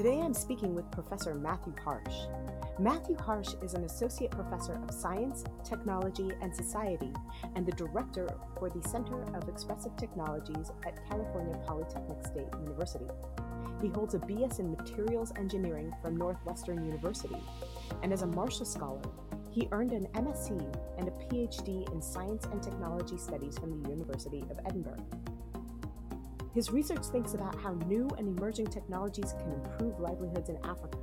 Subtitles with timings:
[0.00, 2.14] Today I'm speaking with Professor Matthew Harsh.
[2.78, 7.12] Matthew Harsh is an associate professor of science, technology, and society
[7.54, 8.26] and the director
[8.58, 13.04] for the Center of Expressive Technologies at California Polytechnic State University.
[13.82, 17.36] He holds a BS in Materials Engineering from Northwestern University,
[18.02, 19.02] and as a Marshall Scholar,
[19.50, 20.48] he earned an MSc
[20.96, 25.04] and a PhD in Science and Technology Studies from the University of Edinburgh.
[26.52, 30.98] His research thinks about how new and emerging technologies can improve livelihoods in Africa.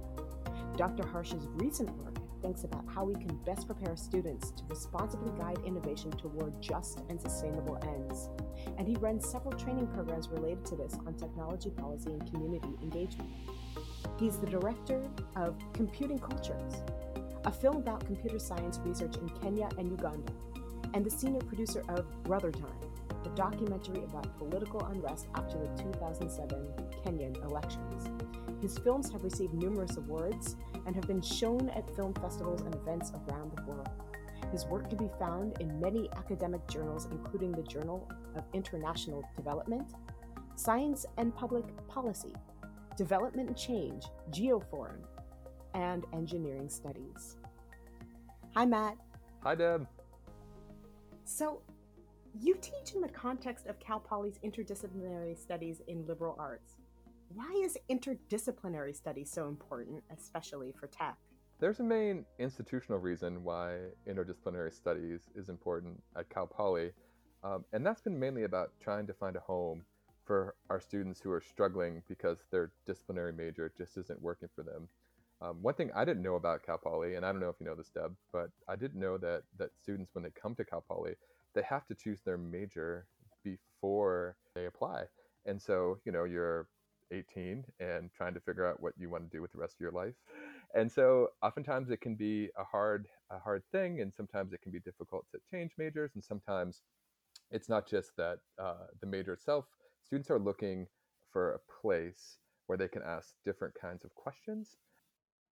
[0.75, 1.07] Dr.
[1.07, 6.11] Harsh's recent work thinks about how we can best prepare students to responsibly guide innovation
[6.11, 8.29] toward just and sustainable ends.
[8.77, 13.29] And he runs several training programs related to this on technology policy and community engagement.
[14.19, 16.73] He's the director of Computing Cultures,
[17.45, 20.33] a film about computer science research in Kenya and Uganda,
[20.93, 22.86] and the senior producer of Brother Time,
[23.27, 26.73] a documentary about political unrest after the 2007
[27.05, 28.09] Kenyan elections.
[28.61, 33.11] His films have received numerous awards and have been shown at film festivals and events
[33.11, 33.89] around the world.
[34.51, 39.87] His work can be found in many academic journals, including the Journal of International Development,
[40.55, 42.33] Science and Public Policy,
[42.95, 45.01] Development and Change, Geoforum,
[45.73, 47.35] and Engineering Studies.
[48.55, 48.95] Hi, Matt.
[49.43, 49.85] Hi, Deb.
[51.25, 51.61] So,
[52.41, 56.75] you teach in the context of Cal Poly's interdisciplinary studies in liberal arts.
[57.33, 61.17] Why is interdisciplinary studies so important, especially for tech?
[61.59, 63.77] There's a main institutional reason why
[64.07, 66.91] interdisciplinary studies is important at Cal Poly,
[67.43, 69.83] um, and that's been mainly about trying to find a home
[70.25, 74.87] for our students who are struggling because their disciplinary major just isn't working for them.
[75.41, 77.65] Um, one thing I didn't know about Cal Poly, and I don't know if you
[77.65, 80.83] know this, Deb, but I didn't know that that students, when they come to Cal
[80.87, 81.13] Poly,
[81.57, 83.07] they have to choose their major
[83.43, 85.05] before they apply.
[85.45, 86.67] And so, you know, you're
[87.11, 89.79] 18 and trying to figure out what you want to do with the rest of
[89.79, 90.13] your life.
[90.75, 94.71] And so, oftentimes it can be a hard, a hard thing, and sometimes it can
[94.71, 96.81] be difficult to change majors, and sometimes
[97.49, 99.65] it's not just that uh, the major itself.
[100.03, 100.87] Students are looking
[101.31, 104.75] for a place where they can ask different kinds of questions,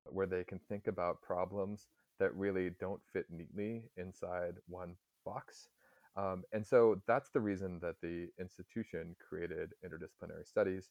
[0.06, 1.88] where they can think about problems
[2.20, 4.96] that really don't fit neatly inside one
[5.26, 5.70] box.
[6.18, 10.90] Um, and so that's the reason that the institution created interdisciplinary studies.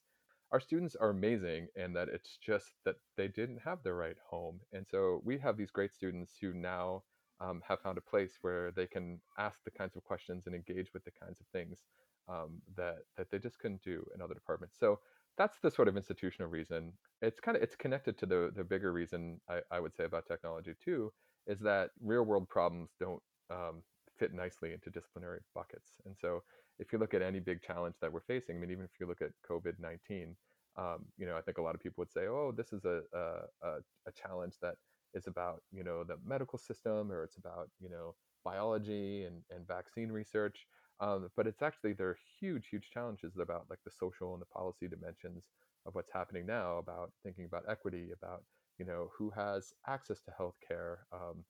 [0.52, 4.60] Our students are amazing, and that it's just that they didn't have the right home.
[4.72, 7.02] And so we have these great students who now
[7.40, 10.92] um, have found a place where they can ask the kinds of questions and engage
[10.92, 11.80] with the kinds of things
[12.28, 14.76] um, that that they just couldn't do in other departments.
[14.78, 15.00] So
[15.36, 16.92] that's the sort of institutional reason.
[17.22, 20.26] It's kind of it's connected to the the bigger reason I, I would say about
[20.26, 21.12] technology too,
[21.46, 23.82] is that real world problems don't um,
[24.18, 26.00] fit nicely into disciplinary buckets.
[26.06, 26.42] And so
[26.78, 29.06] if you look at any big challenge that we're facing, I mean, even if you
[29.06, 30.36] look at COVID 19,
[30.76, 33.02] um, you know, I think a lot of people would say, oh, this is a,
[33.12, 33.66] a,
[34.06, 34.74] a, challenge that
[35.14, 39.66] is about, you know, the medical system or it's about, you know, biology and, and
[39.68, 40.66] vaccine research.
[41.00, 44.46] Um, but it's actually, there are huge, huge challenges about like the social and the
[44.46, 45.50] policy dimensions
[45.86, 48.42] of what's happening now about thinking about equity, about,
[48.78, 51.44] you know, who has access to healthcare, um,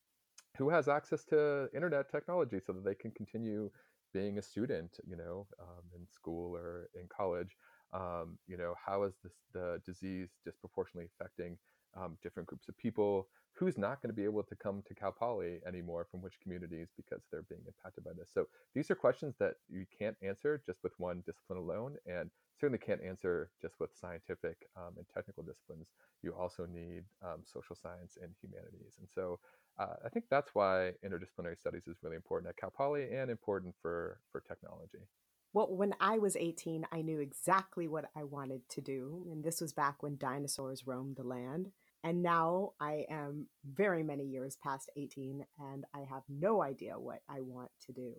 [0.57, 3.71] who has access to internet technology so that they can continue
[4.13, 7.57] being a student, you know, um, in school or in college.
[7.93, 11.59] Um, you know, how is this, the disease disproportionately affecting
[11.97, 13.29] um, different groups of people?
[13.57, 16.89] Who's not going to be able to come to Cal Poly anymore from which communities
[16.97, 18.31] because they're being impacted by this?
[18.33, 22.79] So these are questions that you can't answer just with one discipline alone, and certainly
[22.85, 25.87] can't answer just with scientific um, and technical disciplines.
[26.23, 29.39] You also need um, social science and humanities, and so
[29.79, 33.75] uh, I think that's why interdisciplinary studies is really important at Cal Poly and important
[33.83, 35.07] for for technology.
[35.55, 39.25] Well, when I was 18, I knew exactly what I wanted to do.
[39.31, 41.71] And this was back when dinosaurs roamed the land.
[42.03, 47.21] And now I am very many years past 18 and I have no idea what
[47.29, 48.15] I want to do.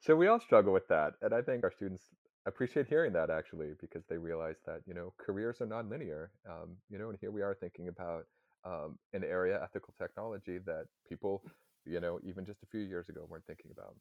[0.00, 1.12] So we all struggle with that.
[1.20, 2.04] And I think our students
[2.46, 6.32] appreciate hearing that actually because they realize that, you know, careers are non linear.
[6.48, 8.24] Um, you know, and here we are thinking about
[8.64, 11.42] um, an area, ethical technology, that people,
[11.84, 13.94] you know, even just a few years ago weren't thinking about.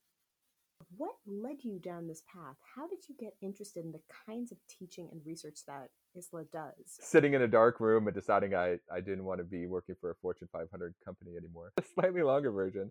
[0.98, 2.56] What led you down this path?
[2.76, 6.74] How did you get interested in the kinds of teaching and research that ISLA does?
[6.86, 10.12] Sitting in a dark room and deciding I, I didn't want to be working for
[10.12, 11.72] a Fortune 500 company anymore.
[11.78, 12.90] A slightly longer version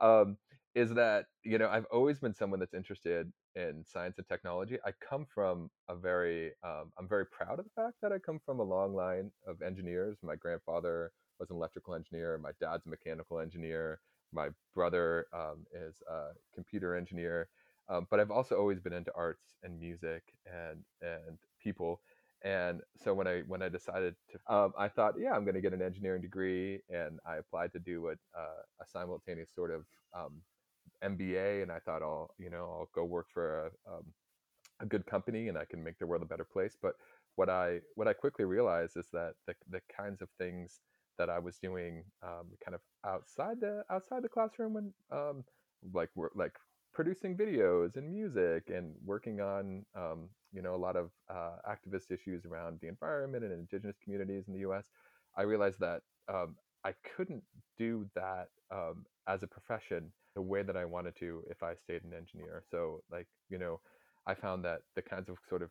[0.00, 0.36] um,
[0.74, 4.78] is that, you know, I've always been someone that's interested in science and technology.
[4.84, 8.40] I come from a very, um, I'm very proud of the fact that I come
[8.44, 10.18] from a long line of engineers.
[10.22, 14.00] My grandfather was an electrical engineer, my dad's a mechanical engineer
[14.32, 17.48] my brother um, is a computer engineer,
[17.88, 22.00] um, but I've also always been into arts and music and and people.
[22.44, 25.60] And so when I when I decided to, um, I thought, yeah, I'm going to
[25.60, 29.84] get an engineering degree, and I applied to do a, uh, a simultaneous sort of
[31.04, 34.04] MBA, um, and I thought, I'll you know I'll go work for a, um,
[34.80, 36.76] a good company, and I can make the world a better place.
[36.80, 36.94] But
[37.36, 40.80] what I what I quickly realized is that the the kinds of things
[41.18, 45.44] that I was doing um, kind of outside the outside the classroom when um,
[45.92, 46.54] like we're like
[46.94, 52.10] producing videos and music and working on um, you know a lot of uh, activist
[52.10, 54.86] issues around the environment and indigenous communities in the U.S.
[55.36, 57.42] I realized that um, I couldn't
[57.76, 62.04] do that um, as a profession the way that I wanted to if I stayed
[62.04, 62.62] an engineer.
[62.70, 63.80] So like you know
[64.26, 65.70] I found that the kinds of sort of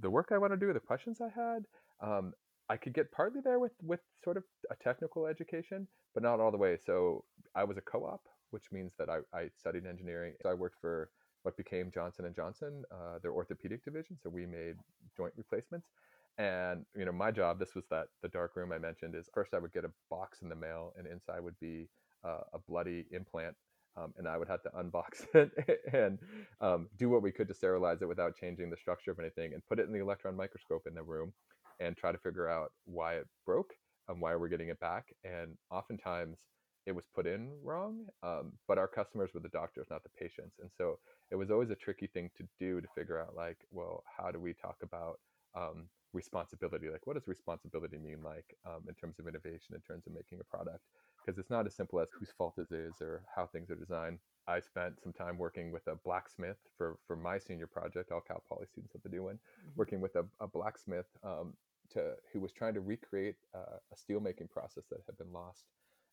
[0.00, 1.64] the work I want to do, the questions I had,
[2.00, 2.32] um,
[2.68, 6.50] I could get partly there with with sort of a technical education, but not all
[6.50, 6.76] the way.
[6.84, 7.24] So
[7.54, 10.34] I was a co-op, which means that I, I studied engineering.
[10.42, 11.10] So I worked for
[11.42, 14.16] what became Johnson and Johnson, uh, their orthopedic division.
[14.22, 14.76] So we made
[15.16, 15.88] joint replacements.
[16.38, 19.52] And you know, my job, this was that the dark room I mentioned, is first
[19.54, 21.88] I would get a box in the mail, and inside would be
[22.24, 23.54] uh, a bloody implant,
[23.96, 25.52] um, and I would have to unbox it
[25.92, 26.18] and
[26.60, 29.62] um, do what we could to sterilize it without changing the structure of anything, and
[29.68, 31.32] put it in the electron microscope in the room,
[31.82, 33.72] and try to figure out why it broke
[34.08, 35.06] and why we're getting it back.
[35.24, 36.38] And oftentimes
[36.86, 40.56] it was put in wrong, um, but our customers were the doctors, not the patients.
[40.60, 40.98] And so
[41.30, 44.40] it was always a tricky thing to do to figure out, like, well, how do
[44.40, 45.20] we talk about
[45.54, 46.90] um, responsibility?
[46.90, 50.40] Like, what does responsibility mean, like, um, in terms of innovation, in terms of making
[50.40, 50.84] a product?
[51.24, 54.18] Because it's not as simple as whose fault it is or how things are designed.
[54.48, 58.10] I spent some time working with a blacksmith for, for my senior project.
[58.10, 59.36] All Cal Poly students have to do one.
[59.36, 59.70] Mm-hmm.
[59.76, 61.54] Working with a, a blacksmith um,
[61.92, 65.64] to who was trying to recreate uh, a steelmaking process that had been lost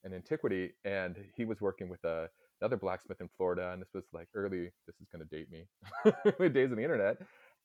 [0.03, 2.27] in antiquity, and he was working with a, uh,
[2.61, 4.71] another blacksmith in Florida, and this was like early.
[4.85, 5.65] This is going to date me,
[6.49, 7.17] days of the internet,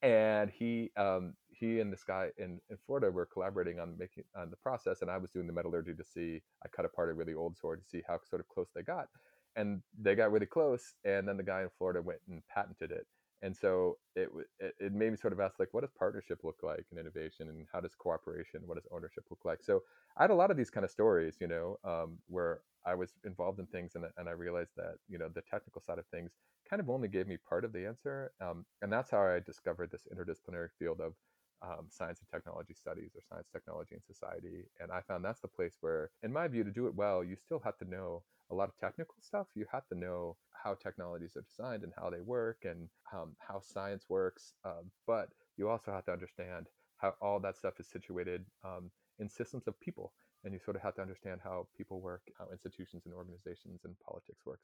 [0.03, 4.51] and he um, he and this guy in, in Florida were collaborating on making on
[4.51, 6.43] the process, and I was doing the metallurgy to see.
[6.65, 9.09] I cut apart a really old sword to see how sort of close they got,
[9.57, 13.07] and they got really close, and then the guy in Florida went and patented it,
[13.45, 14.29] and so it,
[14.61, 17.49] it, it made me sort of ask like what does partnership look like in innovation
[17.51, 19.63] and how does cooperation what does ownership look like?
[19.63, 19.83] So
[20.17, 23.15] i had a lot of these kind of stories you know um, where i was
[23.25, 26.33] involved in things and, and i realized that you know the technical side of things
[26.69, 29.91] kind of only gave me part of the answer um, and that's how i discovered
[29.91, 31.15] this interdisciplinary field of
[31.63, 35.49] um, science and technology studies or science technology and society and i found that's the
[35.49, 38.55] place where in my view to do it well you still have to know a
[38.55, 42.23] lot of technical stuff you have to know how technologies are designed and how they
[42.23, 44.55] work and um, how science works.
[44.65, 45.29] Um, but
[45.59, 46.67] you also have to understand
[46.97, 50.13] how all that stuff is situated um, in systems of people.
[50.43, 53.95] And you sort of have to understand how people work, how institutions and organizations and
[54.01, 54.61] politics work.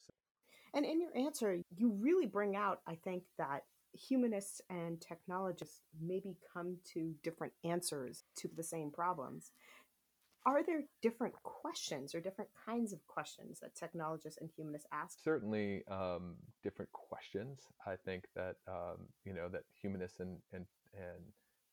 [0.75, 6.37] And in your answer, you really bring out, I think, that humanists and technologists maybe
[6.53, 9.51] come to different answers to the same problems
[10.47, 15.19] are there different questions or different kinds of questions that technologists and humanists ask?
[15.23, 17.61] Certainly um, different questions.
[17.87, 21.23] I think that um, you know that humanists and and, and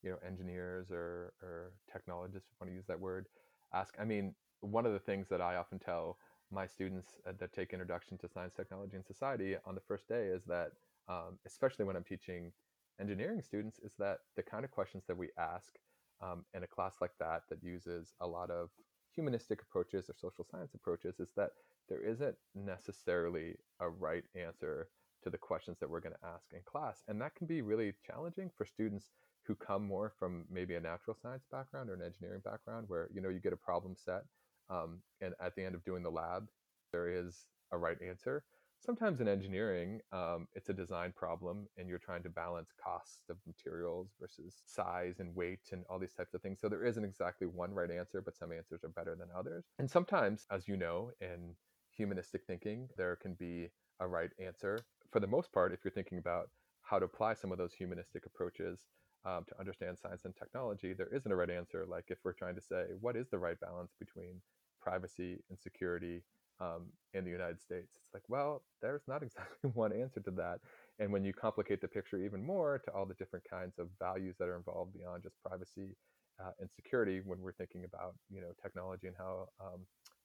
[0.04, 3.28] you know engineers or, or technologists if you want to use that word
[3.74, 3.96] ask.
[4.00, 6.18] I mean one of the things that i often tell
[6.52, 10.28] my students uh, that take introduction to science technology and society on the first day
[10.28, 10.72] is that
[11.08, 12.52] um, especially when i'm teaching
[13.00, 15.74] engineering students is that the kind of questions that we ask
[16.22, 18.70] um, in a class like that that uses a lot of
[19.14, 21.52] humanistic approaches or social science approaches is that
[21.90, 24.90] there isn't necessarily a right answer
[25.24, 27.94] to the questions that we're going to ask in class and that can be really
[28.06, 29.12] challenging for students
[29.46, 33.22] who come more from maybe a natural science background or an engineering background where you
[33.22, 34.24] know you get a problem set
[34.70, 36.48] um, and at the end of doing the lab
[36.92, 38.44] there is a right answer
[38.80, 43.38] sometimes in engineering, um, it's a design problem and you're trying to balance cost of
[43.46, 46.60] materials versus size and weight and all these types of things.
[46.62, 49.66] So there isn't exactly one right answer, but some answers are better than others.
[49.80, 51.56] And sometimes, as you know, in
[51.96, 53.70] humanistic thinking, there can be
[54.00, 54.80] a right answer.
[55.12, 56.50] For the most part, if you're thinking about
[56.84, 58.80] how to apply some of those humanistic approaches
[59.26, 61.86] um, to understand science and technology, there isn't a right answer.
[61.88, 64.42] Like if we're trying to say, what is the right balance between
[64.82, 66.24] privacy and security
[66.60, 66.84] um,
[67.14, 67.90] in the United States.
[67.96, 70.60] It's like, well, there's not exactly one answer to that.
[71.00, 74.36] And when you complicate the picture even more to all the different kinds of values
[74.40, 75.96] that are involved beyond just privacy
[76.40, 79.82] uh, and security, when we're thinking about you know technology and how um,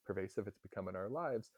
[0.06, 1.50] pervasive it's become in our lives,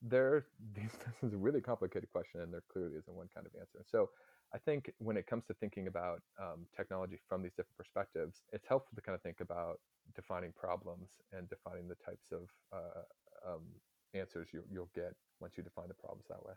[0.00, 3.84] there this is a really complicated question, and there clearly isn't one kind of answer.
[3.90, 4.10] So
[4.54, 8.66] I think when it comes to thinking about um, technology from these different perspectives, it's
[8.68, 9.80] helpful to kind of think about
[10.14, 13.62] defining problems and defining the types of uh, um,
[14.14, 16.54] answers you, you'll get once you define the problems that way.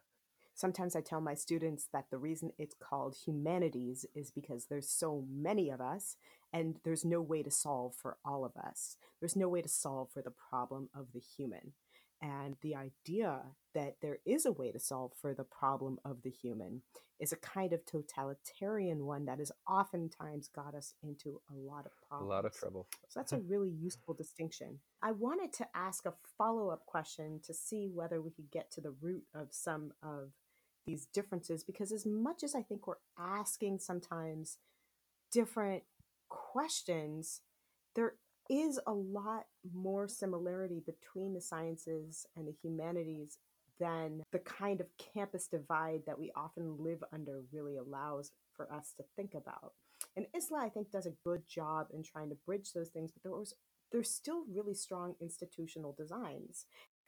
[0.53, 5.25] Sometimes I tell my students that the reason it's called humanities is because there's so
[5.29, 6.15] many of us
[6.53, 8.95] and there's no way to solve for all of us.
[9.19, 11.73] There's no way to solve for the problem of the human.
[12.21, 13.41] And the idea
[13.73, 16.81] that there is a way to solve for the problem of the human
[17.19, 21.91] is a kind of totalitarian one that has oftentimes got us into a lot of
[22.07, 22.29] problems.
[22.29, 22.87] A lot of trouble.
[23.09, 24.79] So that's a really useful distinction.
[25.01, 28.81] I wanted to ask a follow up question to see whether we could get to
[28.81, 30.31] the root of some of
[30.85, 34.57] these differences, because as much as I think we're asking sometimes
[35.31, 35.83] different
[36.29, 37.41] questions,
[37.95, 38.15] there
[38.49, 43.37] is a lot more similarity between the sciences and the humanities
[43.79, 48.93] than the kind of campus divide that we often live under really allows for us
[48.97, 49.73] to think about.
[50.15, 53.23] And ISLA, I think, does a good job in trying to bridge those things, but
[53.23, 53.53] there was
[53.91, 56.65] there's still really strong institutional designs.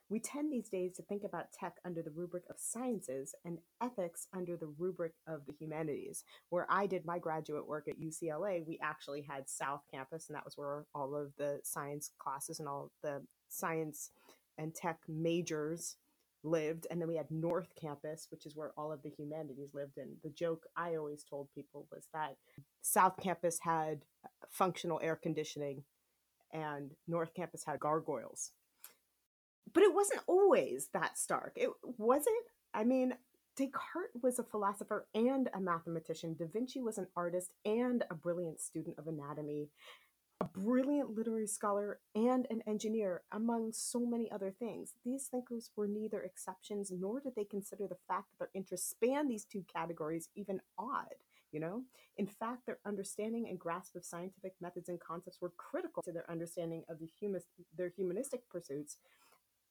[0.09, 4.27] We tend these days to think about tech under the rubric of sciences and ethics
[4.33, 6.23] under the rubric of the humanities.
[6.49, 10.45] Where I did my graduate work at UCLA, we actually had South Campus, and that
[10.45, 14.11] was where all of the science classes and all the science
[14.57, 15.97] and tech majors
[16.41, 16.87] lived.
[16.89, 19.97] And then we had North Campus, which is where all of the humanities lived.
[19.97, 22.37] And the joke I always told people was that
[22.81, 24.05] South Campus had
[24.49, 25.83] functional air conditioning
[26.53, 28.51] and North Campus had gargoyles
[29.73, 31.53] but it wasn't always that stark.
[31.55, 32.35] It wasn't.
[32.73, 33.13] I mean,
[33.57, 36.35] Descartes was a philosopher and a mathematician.
[36.37, 39.69] Da Vinci was an artist and a brilliant student of anatomy,
[40.39, 44.93] a brilliant literary scholar and an engineer, among so many other things.
[45.03, 49.27] These thinkers were neither exceptions nor did they consider the fact that their interests span
[49.27, 51.15] these two categories even odd.
[51.51, 51.83] You know,
[52.17, 56.29] in fact, their understanding and grasp of scientific methods and concepts were critical to their
[56.29, 57.45] understanding of the humus,
[57.75, 58.97] their humanistic pursuits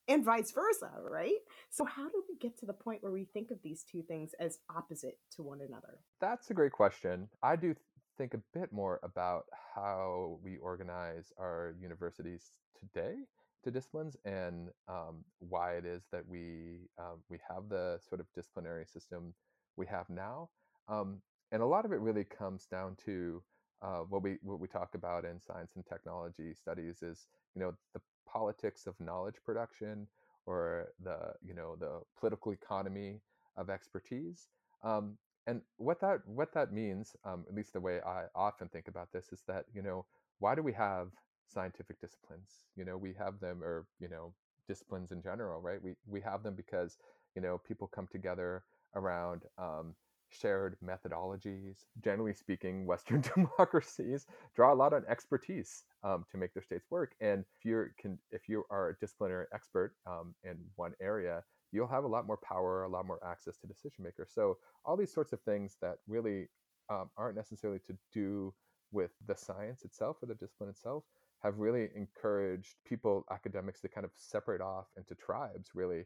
[0.08, 1.38] and vice versa, right?
[1.70, 4.32] So, how do we get to the point where we think of these two things
[4.40, 5.98] as opposite to one another?
[6.20, 7.28] That's a great question.
[7.42, 7.74] I do
[8.16, 9.44] think a bit more about
[9.74, 13.16] how we organize our universities today
[13.64, 18.26] to disciplines and um, why it is that we um, we have the sort of
[18.34, 19.34] disciplinary system
[19.76, 20.48] we have now.
[20.88, 21.20] Um,
[21.52, 23.42] and a lot of it really comes down to
[23.82, 27.74] uh, what we what we talk about in science and technology studies is you know
[27.94, 28.00] the
[28.36, 30.06] politics of knowledge production
[30.46, 33.20] or the you know the political economy
[33.56, 34.48] of expertise
[34.84, 35.16] um,
[35.46, 39.12] and what that what that means um, at least the way i often think about
[39.12, 40.04] this is that you know
[40.40, 41.08] why do we have
[41.48, 42.66] scientific disciplines?
[42.76, 44.34] You know we have them or you know
[44.68, 45.82] disciplines in general right?
[45.82, 46.98] We we have them because
[47.34, 48.64] you know people come together
[48.94, 49.94] around um,
[50.30, 51.84] shared methodologies.
[52.02, 57.14] Generally speaking, Western democracies draw a lot on expertise um, to make their states work.
[57.20, 61.42] And if you can, if you are a disciplinary expert um, in one area,
[61.72, 64.30] you'll have a lot more power, a lot more access to decision makers.
[64.34, 66.48] So all these sorts of things that really
[66.90, 68.54] um, aren't necessarily to do
[68.92, 71.04] with the science itself or the discipline itself
[71.42, 76.04] have really encouraged people, academics, to kind of separate off into tribes, really,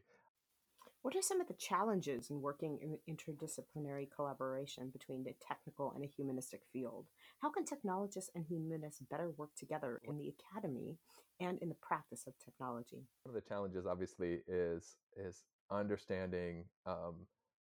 [1.01, 6.03] what are some of the challenges in working in interdisciplinary collaboration between the technical and
[6.03, 7.07] a humanistic field?
[7.41, 10.97] How can technologists and humanists better work together in the academy
[11.39, 13.07] and in the practice of technology?
[13.23, 17.15] One of the challenges, obviously, is is understanding um,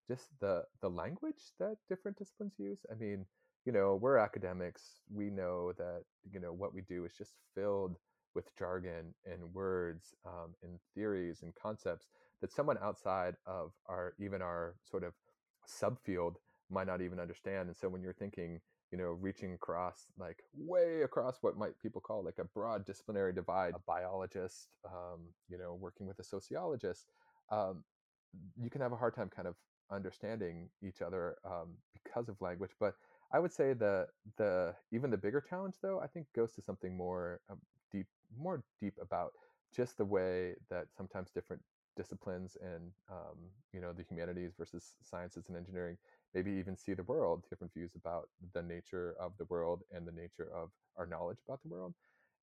[0.08, 2.86] just the the language that different disciplines use.
[2.90, 3.26] I mean,
[3.66, 5.02] you know, we're academics.
[5.12, 7.96] We know that you know what we do is just filled
[8.34, 12.06] with jargon and words um, and theories and concepts
[12.40, 15.14] that someone outside of our even our sort of
[15.68, 16.34] subfield
[16.70, 17.68] might not even understand.
[17.68, 22.00] And so when you're thinking, you know, reaching across like way across what might people
[22.00, 27.06] call like a broad disciplinary divide, a biologist, um, you know, working with a sociologist,
[27.50, 27.84] um,
[28.60, 29.54] you can have a hard time kind of
[29.90, 32.72] understanding each other um, because of language.
[32.78, 32.94] But
[33.32, 36.96] I would say the the even the bigger challenge though I think goes to something
[36.96, 37.58] more um,
[37.92, 38.06] deep,
[38.38, 39.32] more deep about
[39.74, 41.62] just the way that sometimes different
[41.96, 43.38] disciplines and um,
[43.72, 45.96] you know the humanities versus sciences and engineering
[46.34, 50.12] maybe even see the world different views about the nature of the world and the
[50.12, 51.94] nature of our knowledge about the world.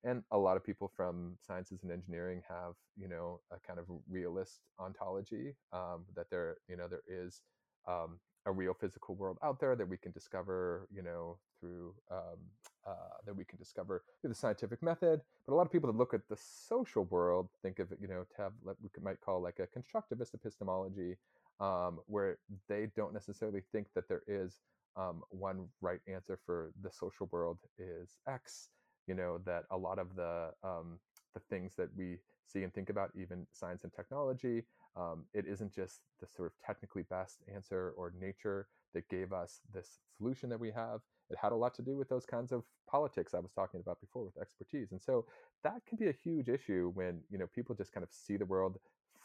[0.02, 3.86] And a lot of people from sciences and engineering have you know a kind of
[4.08, 7.42] realist ontology um, that there you know there is
[7.88, 12.38] um, a real physical world out there that we can discover, you know, through um,
[12.86, 15.20] uh, that we can discover through the scientific method.
[15.46, 18.08] But a lot of people that look at the social world think of it, you
[18.08, 21.16] know, to have what we might call like a constructivist epistemology,
[21.60, 24.60] um, where they don't necessarily think that there is
[24.96, 28.68] um, one right answer for the social world is X.
[29.06, 30.98] You know that a lot of the um,
[31.34, 34.64] the things that we see and think about, even science and technology,
[34.96, 39.60] um, it isn't just the sort of technically best answer or nature that gave us
[39.72, 41.00] this solution that we have.
[41.30, 44.00] It had a lot to do with those kinds of politics I was talking about
[44.00, 44.92] before with expertise.
[44.92, 45.26] And so
[45.64, 48.44] that can be a huge issue when, you know, people just kind of see the
[48.44, 48.78] world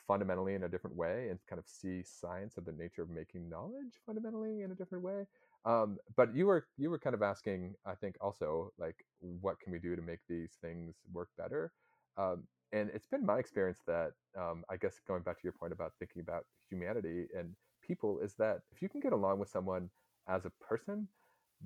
[0.07, 3.47] fundamentally in a different way and kind of see science of the nature of making
[3.47, 5.27] knowledge fundamentally in a different way.
[5.65, 9.71] Um, but you were you were kind of asking, I think, also like, what can
[9.71, 11.73] we do to make these things work better?
[12.19, 15.73] Um, and it's been my experience that um, I guess going back to your point
[15.73, 19.89] about thinking about humanity and people is that if you can get along with someone
[20.27, 21.07] as a person,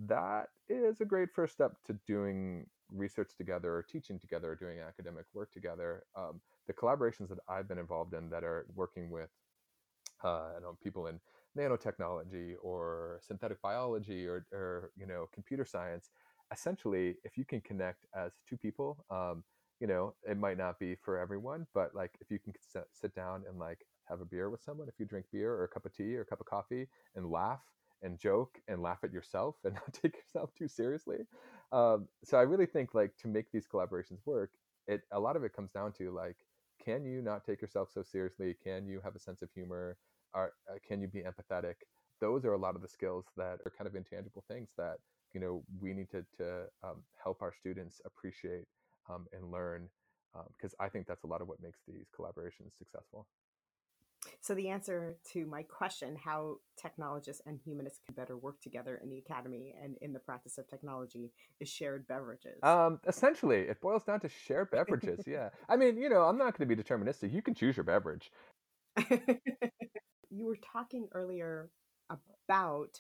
[0.08, 4.80] that is a great first step to doing research together or teaching together or doing
[4.80, 6.04] academic work together.
[6.16, 9.30] Um, the collaborations that I've been involved in that are working with
[10.24, 11.20] uh, know people in
[11.58, 16.10] nanotechnology or synthetic biology or, or you know computer science
[16.52, 19.44] essentially if you can connect as two people um,
[19.80, 23.14] you know it might not be for everyone but like if you can sit, sit
[23.16, 25.86] down and like have a beer with someone if you drink beer or a cup
[25.86, 27.62] of tea or a cup of coffee and laugh
[28.02, 31.20] and joke and laugh at yourself and not take yourself too seriously
[31.72, 34.52] um, so i really think like to make these collaborations work
[34.88, 36.38] it a lot of it comes down to like
[36.84, 38.56] can you not take yourself so seriously?
[38.62, 39.98] Can you have a sense of humor?
[40.34, 41.76] Are, uh, can you be empathetic?
[42.20, 44.98] Those are a lot of the skills that are kind of intangible things that
[45.34, 48.66] you know we need to, to um, help our students appreciate
[49.10, 49.90] um, and learn
[50.58, 53.28] because um, I think that's a lot of what makes these collaborations successful.
[54.42, 59.10] So the answer to my question, how technologists and humanists can better work together in
[59.10, 62.62] the academy and in the practice of technology, is shared beverages.
[62.64, 65.22] Um, essentially, it boils down to shared beverages.
[65.28, 67.34] yeah, I mean, you know, I'm not going to be deterministic.
[67.34, 68.32] You can choose your beverage.
[70.30, 71.70] you were talking earlier
[72.10, 73.00] about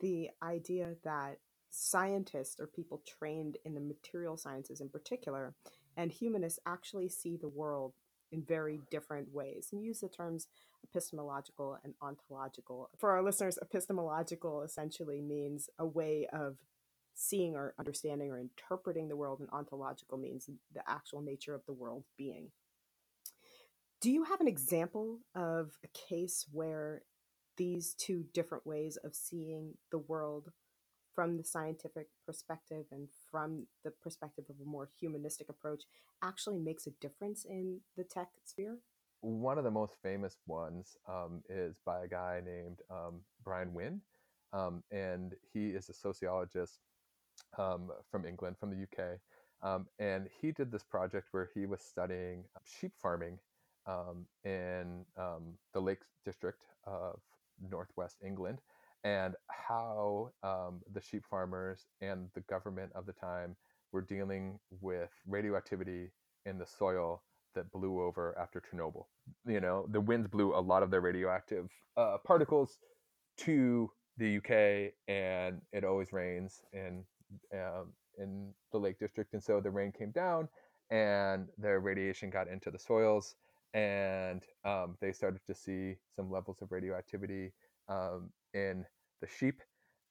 [0.00, 1.38] the idea that
[1.78, 5.54] scientists or people trained in the material sciences in particular
[5.96, 7.92] and humanists actually see the world
[8.32, 10.48] in very different ways and use the terms
[10.84, 12.90] epistemological and ontological.
[12.98, 16.56] For our listeners, epistemological essentially means a way of
[17.14, 21.72] seeing or understanding or interpreting the world, and ontological means the actual nature of the
[21.72, 22.50] world being.
[24.00, 27.02] Do you have an example of a case where
[27.56, 30.52] these two different ways of seeing the world
[31.16, 35.82] from the scientific perspective and from the perspective of a more humanistic approach
[36.22, 38.76] actually makes a difference in the tech sphere?
[39.22, 44.02] One of the most famous ones um, is by a guy named um, Brian Wynne.
[44.52, 46.80] Um, and he is a sociologist
[47.58, 49.18] um, from England, from the UK.
[49.62, 53.38] Um, and he did this project where he was studying sheep farming
[53.86, 55.04] um, in
[55.72, 57.20] the Lake District of
[57.70, 58.58] Northwest England
[59.06, 63.54] and how um, the sheep farmers and the government of the time
[63.92, 66.10] were dealing with radioactivity
[66.44, 67.22] in the soil
[67.54, 69.04] that blew over after Chernobyl.
[69.46, 72.78] You know, the winds blew a lot of their radioactive uh, particles
[73.38, 73.88] to
[74.18, 77.04] the UK, and it always rains in
[77.54, 80.48] um, in the Lake District, and so the rain came down,
[80.90, 83.36] and their radiation got into the soils,
[83.72, 87.52] and um, they started to see some levels of radioactivity
[87.88, 88.84] um, in
[89.26, 89.60] the sheep.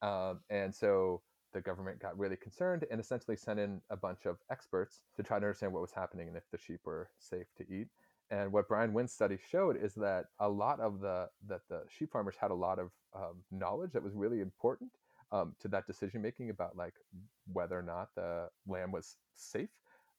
[0.01, 1.21] Um, and so
[1.53, 5.39] the government got really concerned and essentially sent in a bunch of experts to try
[5.39, 7.87] to understand what was happening and if the sheep were safe to eat.
[8.29, 12.11] And what Brian Wynne's study showed is that a lot of the that the sheep
[12.11, 14.91] farmers had a lot of um, knowledge that was really important
[15.31, 16.95] um, to that decision making about like
[17.53, 19.69] whether or not the lamb was safe.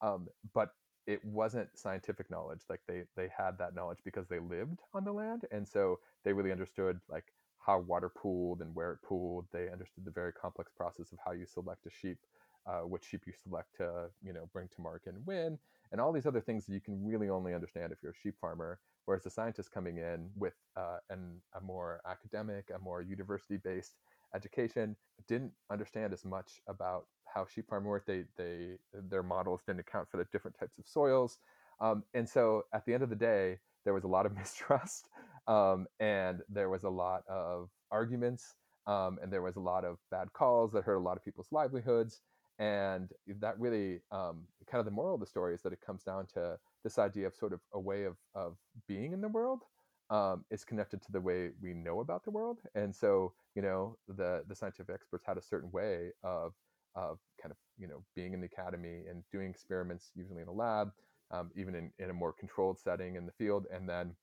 [0.01, 0.71] Um, but
[1.07, 2.61] it wasn't scientific knowledge.
[2.71, 6.33] Like they they had that knowledge because they lived on the land, and so they
[6.33, 7.33] really understood like
[7.67, 9.47] how water pooled and where it pooled.
[9.53, 12.19] They understood the very complex process of how you select a sheep,
[12.67, 15.59] uh, which sheep you select to, you know, bring to market and win,
[15.91, 18.37] and all these other things that you can really only understand if you're a sheep
[18.41, 18.79] farmer.
[19.07, 23.95] Whereas the scientists coming in with uh, an, a more academic, a more university-based
[24.35, 24.97] education
[25.29, 28.07] didn't understand as much about how sheep farming worked.
[28.07, 28.79] They, they,
[29.11, 31.39] their models didn't account for the different types of soils,
[31.81, 35.09] um, and so at the end of the day, there was a lot of mistrust
[35.49, 38.57] um, and there was a lot of arguments
[38.87, 41.49] um, and there was a lot of bad calls that hurt a lot of people's
[41.53, 42.23] livelihoods
[42.59, 46.03] and that really um, kind of the moral of the story is that it comes
[46.03, 48.57] down to this idea of sort of a way of, of
[48.89, 49.63] being in the world
[50.11, 52.61] um, is connected to the way we know about the world.
[52.75, 56.55] And so, you know, the the scientific experts had a certain way of
[56.95, 60.53] of kind of you know being in the academy and doing experiments, usually in a
[60.53, 60.93] lab,
[61.31, 64.15] um, even in, in a more controlled setting in the field, and then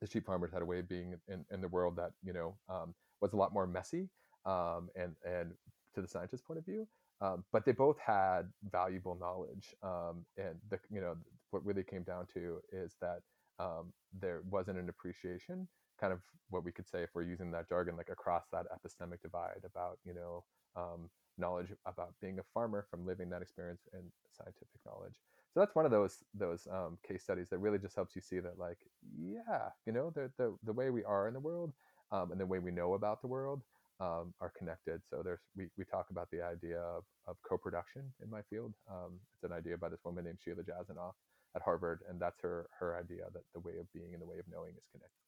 [0.00, 2.56] the sheep farmers had a way of being in, in the world that you know
[2.68, 4.08] um, was a lot more messy
[4.44, 5.52] um, and and
[5.94, 6.86] to the scientist point of view.
[7.20, 11.16] Um, but they both had valuable knowledge, um, and the you know
[11.50, 13.20] what really came down to is that
[13.58, 15.66] um, there wasn't an appreciation,
[15.98, 19.22] kind of what we could say if we're using that jargon, like across that epistemic
[19.22, 20.44] divide about you know
[20.76, 25.14] um, knowledge about being a farmer from living that experience and scientific knowledge.
[25.56, 28.40] So that's one of those those um, case studies that really just helps you see
[28.40, 28.76] that like
[29.18, 31.72] yeah, you know the the the way we are in the world
[32.12, 33.62] um, and the way we know about the world
[33.98, 35.00] um, are connected.
[35.08, 38.74] So there's we, we talk about the idea of, of co-production in my field.
[38.90, 41.14] Um, it's an idea by this woman named Sheila Jasanoff
[41.56, 44.38] at Harvard, and that's her her idea that the way of being and the way
[44.38, 45.25] of knowing is connected.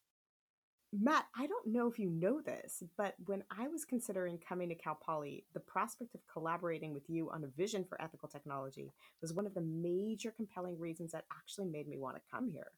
[0.92, 4.74] Matt, I don't know if you know this, but when I was considering coming to
[4.74, 9.34] Cal Poly, the prospect of collaborating with you on a vision for ethical technology was
[9.34, 12.72] one of the major compelling reasons that actually made me want to come here.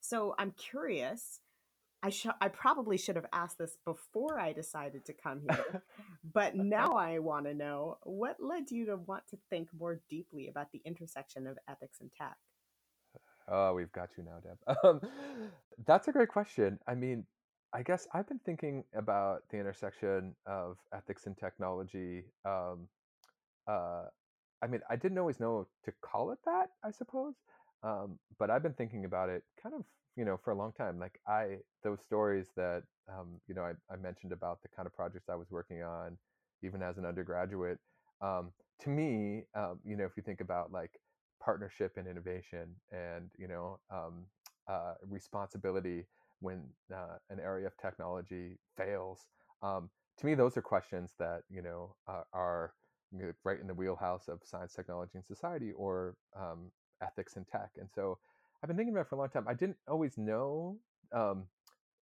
[0.00, 1.40] So I'm curious
[2.02, 5.84] I sh- I probably should have asked this before I decided to come here,
[6.34, 10.48] but now I want to know what led you to want to think more deeply
[10.48, 12.36] about the intersection of ethics and tech.
[13.48, 14.76] Oh, we've got you now, Deb.
[14.84, 15.00] Um,
[15.86, 16.78] that's a great question.
[16.88, 17.24] I mean,
[17.74, 22.24] I guess I've been thinking about the intersection of ethics and technology.
[22.44, 22.88] Um,
[23.66, 24.04] uh,
[24.62, 27.34] I mean, I didn't always know to call it that, I suppose,
[27.82, 29.84] um, but I've been thinking about it kind of
[30.16, 33.72] you know for a long time like i those stories that um, you know I,
[33.92, 36.18] I, mentioned about the kind of projects i was working on
[36.62, 37.78] even as an undergraduate
[38.20, 41.00] um, to me um, you know if you think about like
[41.42, 44.26] partnership and innovation and you know um,
[44.68, 46.04] uh, responsibility
[46.42, 46.62] when
[46.94, 49.26] uh, an area of technology fails
[49.62, 52.74] um, to me those are questions that you know uh, are
[53.44, 56.70] right in the wheelhouse of science technology and society or um,
[57.02, 58.18] ethics and tech and so
[58.62, 59.46] I've been thinking about for a long time.
[59.48, 60.78] I didn't always know
[61.12, 61.44] um,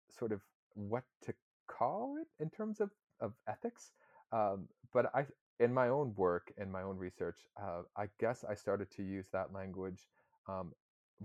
[0.10, 0.42] sort of
[0.74, 1.34] what to
[1.68, 3.92] call it in terms of, of ethics.
[4.34, 5.26] Um, but I,
[5.62, 9.28] in my own work and my own research, uh, I guess I started to use
[9.32, 10.10] that language
[10.50, 10.74] um,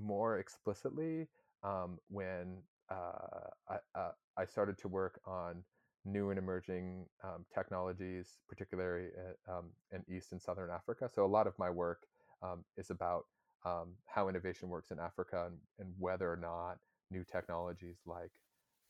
[0.01, 1.27] more explicitly
[1.65, 2.59] um, when
[2.91, 5.63] I, uh, I started to work on
[6.05, 9.09] new and emerging um, technologies, particularly
[9.49, 11.09] uh, um, in East and Southern Africa.
[11.13, 12.07] So a lot of my work
[12.77, 13.25] is about
[13.65, 16.77] um, how innovation works in Africa and, and, whether or not
[17.11, 18.31] new technologies like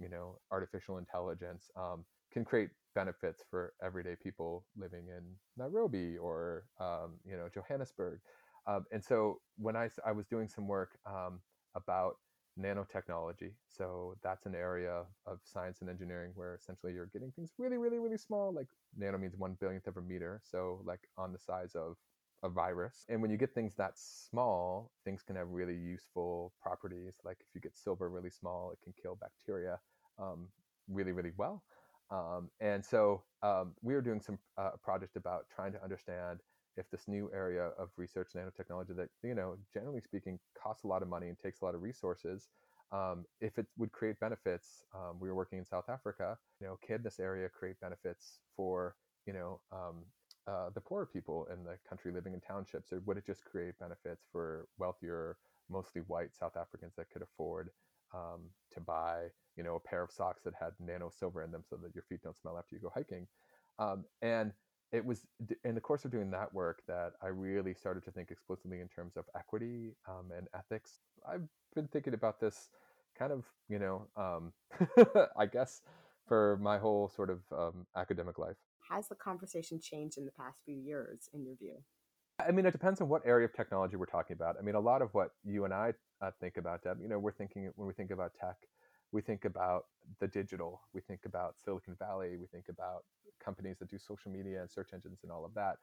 [0.00, 5.22] you know artificial intelligence um, can create benefits for everyday people living in
[5.56, 8.20] Nairobi or um, you know Johannesburg.
[8.66, 11.40] Um, and so when I, I was doing some work um,
[11.76, 12.16] about
[12.60, 17.76] nanotechnology, so that's an area of science and engineering where essentially you're getting things really,
[17.76, 18.52] really, really small.
[18.52, 21.96] Like nano means one billionth of a meter, so like on the size of
[22.42, 23.04] a virus.
[23.08, 27.16] And when you get things that small, things can have really useful properties.
[27.24, 29.80] Like if you get silver really small, it can kill bacteria
[30.20, 30.48] um,
[30.88, 31.64] really, really well.
[32.10, 36.40] Um, and so um, we were doing some uh, project about trying to understand
[36.76, 41.02] if this new area of research nanotechnology that you know generally speaking costs a lot
[41.02, 42.48] of money and takes a lot of resources
[42.92, 46.78] um, if it would create benefits um, we were working in south africa you know
[46.86, 50.04] can this area create benefits for you know um,
[50.46, 53.78] uh, the poorer people in the country living in townships, or would it just create
[53.78, 55.38] benefits for wealthier,
[55.70, 57.70] mostly white South Africans that could afford
[58.12, 61.64] um, to buy, you know, a pair of socks that had nano silver in them
[61.68, 63.26] so that your feet don't smell after you go hiking?
[63.78, 64.52] Um, and
[64.94, 65.26] it was
[65.64, 68.86] in the course of doing that work that I really started to think explicitly in
[68.86, 71.00] terms of equity um, and ethics.
[71.28, 72.68] I've been thinking about this
[73.18, 74.52] kind of, you know, um,
[75.36, 75.82] I guess
[76.28, 78.56] for my whole sort of um, academic life.
[78.88, 81.78] Has the conversation changed in the past few years, in your view?
[82.38, 84.56] I mean, it depends on what area of technology we're talking about.
[84.58, 87.18] I mean, a lot of what you and I uh, think about, Deb, you know,
[87.18, 88.56] we're thinking when we think about tech,
[89.14, 89.84] we think about
[90.20, 93.04] the digital, we think about Silicon Valley, we think about
[93.42, 95.76] companies that do social media and search engines and all of that.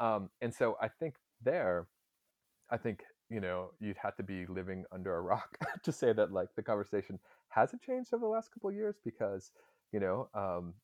[0.00, 1.86] Um, and so I think there,
[2.70, 6.32] I think you know you'd have to be living under a rock to say that
[6.32, 7.18] like the conversation
[7.48, 9.52] hasn't changed over the last couple of years because
[9.92, 10.74] you know um,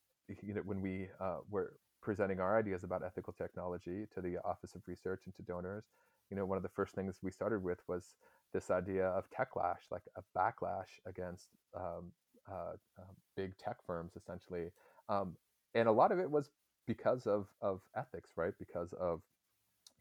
[0.43, 4.75] you know, when we uh, were presenting our ideas about ethical technology to the Office
[4.75, 5.85] of Research and to donors,
[6.31, 8.15] you know, one of the first things we started with was
[8.53, 12.13] this idea of techlash, like a backlash against um,
[12.51, 14.71] uh, uh, big tech firms, essentially.
[15.09, 15.37] Um,
[15.75, 16.51] and a lot of it was
[16.87, 18.55] because of of ethics, right?
[18.59, 19.21] Because of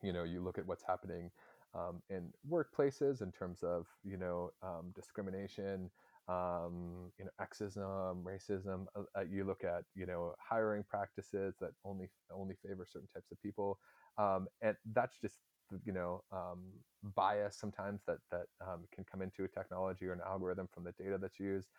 [0.03, 1.31] you know, you look at what's happening
[1.75, 5.89] um, in workplaces in terms of you know um, discrimination,
[6.27, 8.85] um, you know, sexism, racism.
[8.95, 13.31] Uh, uh, you look at you know hiring practices that only only favor certain types
[13.31, 13.79] of people,
[14.61, 15.37] and that's just
[15.85, 16.73] you know um,
[17.15, 20.91] bias sometimes that that um, can come into a technology or an algorithm from the
[20.93, 21.69] data that's used.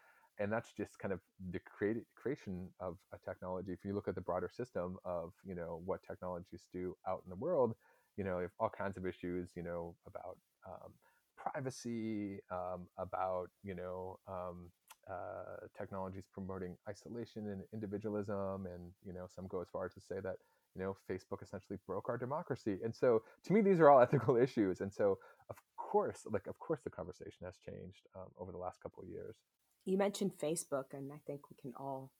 [0.40, 1.20] And that's just kind of
[1.50, 3.72] the create, creation of a technology.
[3.72, 7.30] If you look at the broader system of you know what technologies do out in
[7.30, 7.74] the world
[8.16, 10.92] you know have all kinds of issues you know about um,
[11.36, 14.70] privacy um, about you know um,
[15.10, 18.66] uh, technologies promoting isolation and individualism.
[18.66, 20.36] And you know some go as far as to say that
[20.78, 22.78] you know facebook essentially broke our democracy.
[22.82, 24.80] And so to me these are all ethical issues.
[24.80, 25.18] And so
[25.50, 29.08] of course like of course the conversation has changed um, over the last couple of
[29.08, 29.36] years.
[29.84, 32.10] You mentioned facebook and i think we can all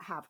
[0.00, 0.28] have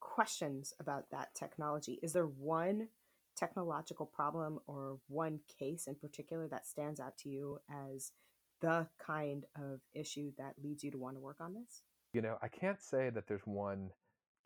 [0.00, 1.98] questions about that technology.
[2.02, 2.88] Is there one
[3.36, 8.12] technological problem or one case in particular that stands out to you as
[8.60, 11.82] the kind of issue that leads you to want to work on this?
[12.12, 13.90] You know i can't say that there's one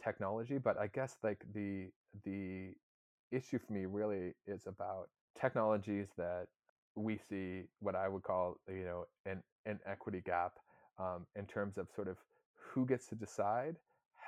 [0.03, 1.89] technology but i guess like the
[2.25, 2.75] the
[3.33, 5.09] issue for me really is about
[5.41, 6.47] technologies that
[6.95, 10.53] we see what I would call you know an an equity gap
[10.99, 12.19] um, in terms of sort of
[12.55, 13.77] who gets to decide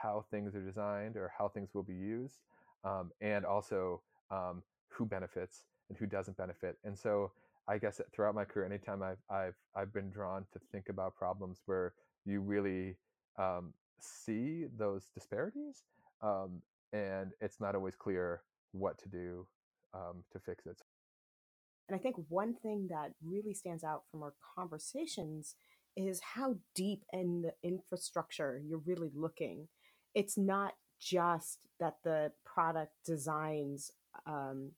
[0.03, 2.41] how things are designed or how things will be used,
[2.85, 6.77] um, and also um, who benefits and who doesn't benefit.
[6.85, 7.33] And so
[7.69, 11.61] I guess throughout my career, anytime I've I've I've been drawn to think about problems
[11.67, 11.93] where
[12.25, 12.97] you really
[13.39, 15.83] um, see those disparities,
[16.23, 19.47] um, and it's not always clear what to do
[19.95, 20.81] um, to fix it.
[21.89, 25.55] And I think one thing that really stands out from our conversations
[25.97, 29.69] is how deep in the infrastructure you're really looking.
[30.15, 33.91] It's not just that the product designs
[34.27, 34.71] um,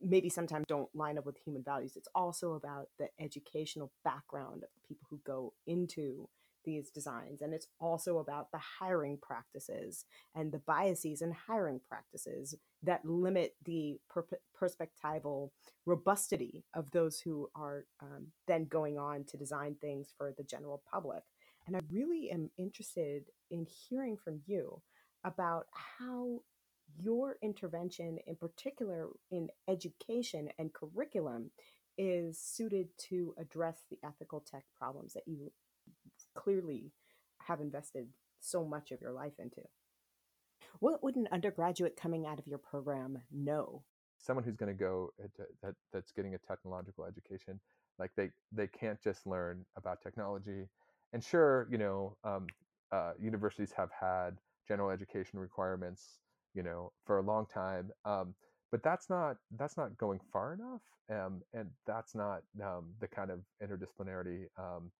[0.00, 1.94] maybe sometimes don't line up with human values.
[1.96, 6.28] It's also about the educational background of the people who go into
[6.64, 7.42] these designs.
[7.42, 13.54] And it's also about the hiring practices and the biases in hiring practices that limit
[13.64, 14.26] the per-
[14.60, 15.50] perspectival
[15.86, 20.82] robustity of those who are um, then going on to design things for the general
[20.90, 21.22] public.
[21.66, 24.80] And I really am interested in hearing from you
[25.24, 25.66] about
[25.98, 26.40] how
[26.98, 31.50] your intervention, in particular in education and curriculum,
[31.98, 35.52] is suited to address the ethical tech problems that you
[36.34, 36.92] clearly
[37.46, 38.08] have invested
[38.40, 39.62] so much of your life into.
[40.80, 43.82] What would an undergraduate coming out of your program know?
[44.18, 45.12] Someone who's going to go
[45.62, 47.60] that that's getting a technological education,
[47.98, 50.68] like they they can't just learn about technology.
[51.12, 52.46] And sure, you know, um,
[52.92, 56.18] uh, universities have had general education requirements,
[56.54, 57.90] you know, for a long time.
[58.04, 58.34] Um,
[58.70, 63.30] but that's not that's not going far enough, um, and that's not um, the kind
[63.30, 64.90] of interdisciplinarity um,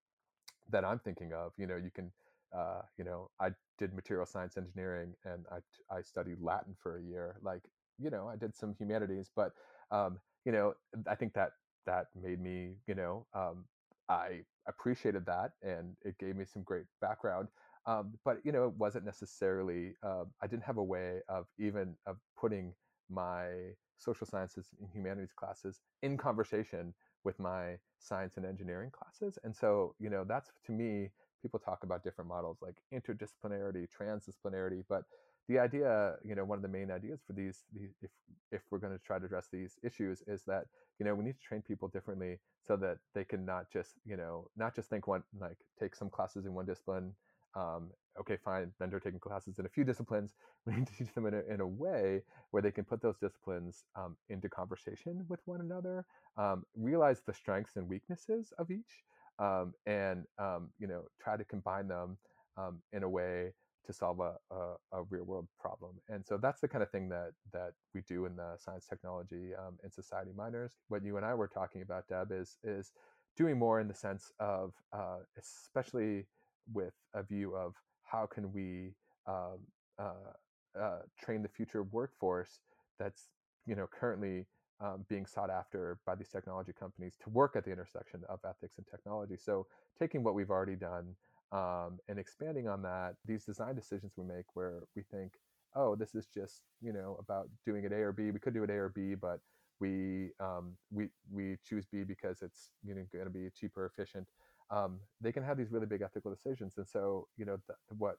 [0.70, 1.52] that I'm thinking of.
[1.56, 2.12] You know, you can,
[2.56, 5.58] uh, you know, I did material science engineering and I,
[5.94, 7.38] I studied Latin for a year.
[7.42, 7.62] Like,
[7.98, 9.52] you know, I did some humanities, but,
[9.90, 10.74] um, you know,
[11.06, 11.52] I think that
[11.86, 13.66] that made me, you know, um,
[14.08, 17.48] I appreciated that and it gave me some great background.
[17.86, 19.94] Um, but you know, it wasn't necessarily.
[20.02, 22.74] Uh, I didn't have a way of even of putting
[23.08, 26.94] my social sciences and humanities classes in conversation
[27.28, 29.38] with my science and engineering classes.
[29.44, 31.10] And so, you know, that's to me,
[31.42, 35.02] people talk about different models like interdisciplinarity, transdisciplinarity, but
[35.48, 38.10] the idea, you know, one of the main ideas for these, these if
[38.50, 40.64] if we're going to try to address these issues, is that
[40.98, 44.16] you know we need to train people differently so that they can not just you
[44.16, 47.12] know not just think one like take some classes in one discipline
[47.56, 50.34] um, okay, fine, then they're taking classes in a few disciplines.
[50.66, 53.16] We need to teach them in a, in a way where they can put those
[53.16, 56.04] disciplines um, into conversation with one another,
[56.36, 59.04] um, realize the strengths and weaknesses of each,
[59.38, 62.18] um, and um, you know try to combine them
[62.58, 63.52] um, in a way
[63.86, 65.92] to solve a, a, a, real world problem.
[66.10, 69.52] And so that's the kind of thing that that we do in the science, technology,
[69.82, 70.72] and society minors.
[70.88, 72.92] What you and I were talking about, Deb, is is
[73.38, 76.26] doing more in the sense of uh, especially
[76.72, 78.92] with a view of how can we
[79.26, 79.58] um,
[79.98, 82.60] uh, uh, train the future workforce
[82.98, 83.28] that's
[83.66, 84.46] you know currently
[84.80, 88.76] um, being sought after by these technology companies to work at the intersection of ethics
[88.78, 89.36] and technology.
[89.36, 89.66] So
[89.98, 91.16] taking what we've already done
[91.50, 95.32] um, and expanding on that, these design decisions we make where we think,
[95.74, 98.30] oh, this is just you know about doing it A or B.
[98.30, 99.40] We could do it A or B, but
[99.80, 104.28] we um, we we choose B because it's you know going to be cheaper, efficient
[104.70, 106.74] um, they can have these really big ethical decisions.
[106.76, 107.58] And so, you know,
[107.96, 108.16] what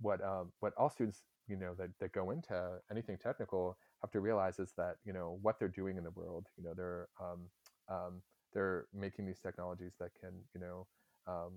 [0.00, 4.20] what um, what all students, you know, that, that go into anything technical have to
[4.20, 6.46] realize is that you know what they're doing in the world.
[6.56, 7.48] You know, they're um,
[7.88, 10.86] um, they're making these technologies that can, you know,
[11.26, 11.52] um,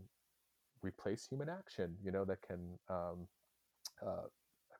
[0.81, 4.23] replace human action, you know, that can uh,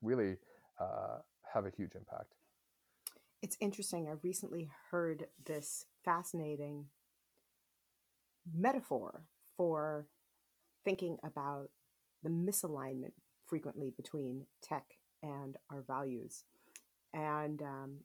[0.02, 0.36] really
[0.80, 1.18] uh,
[1.54, 2.34] have a huge impact.
[3.42, 4.08] It's interesting.
[4.08, 6.86] I recently heard this fascinating
[8.56, 9.24] metaphor
[9.58, 10.08] for
[10.86, 11.70] thinking about
[12.24, 13.14] the misalignment
[13.46, 14.86] frequently between tech
[15.22, 16.44] and our values.
[17.14, 17.98] And um,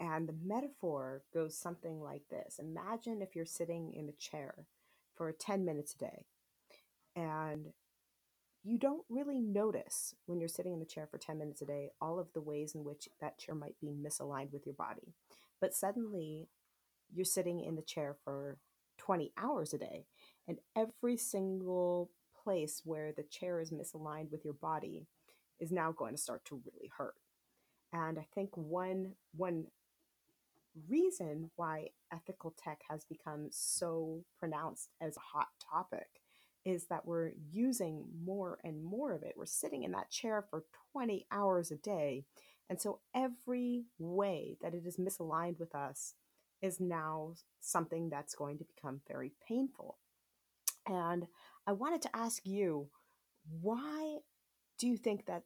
[0.00, 4.66] and the metaphor goes something like this Imagine if you're sitting in a chair
[5.16, 6.24] for 10 minutes a day
[7.14, 7.66] and
[8.64, 11.90] you don't really notice when you're sitting in the chair for 10 minutes a day
[12.00, 15.14] all of the ways in which that chair might be misaligned with your body.
[15.60, 16.48] But suddenly
[17.12, 18.56] you're sitting in the chair for
[18.98, 20.06] 20 hours a day,
[20.46, 22.10] and every single
[22.42, 25.06] place where the chair is misaligned with your body
[25.58, 27.14] is now going to start to really hurt.
[27.92, 29.66] And I think one one
[30.88, 36.08] reason why ethical tech has become so pronounced as a hot topic
[36.64, 39.34] is that we're using more and more of it.
[39.36, 42.24] We're sitting in that chair for 20 hours a day.
[42.70, 46.14] And so every way that it is misaligned with us
[46.62, 49.98] is now something that's going to become very painful.
[50.86, 51.26] And
[51.66, 52.88] I wanted to ask you,
[53.60, 54.18] why
[54.78, 55.44] do you think that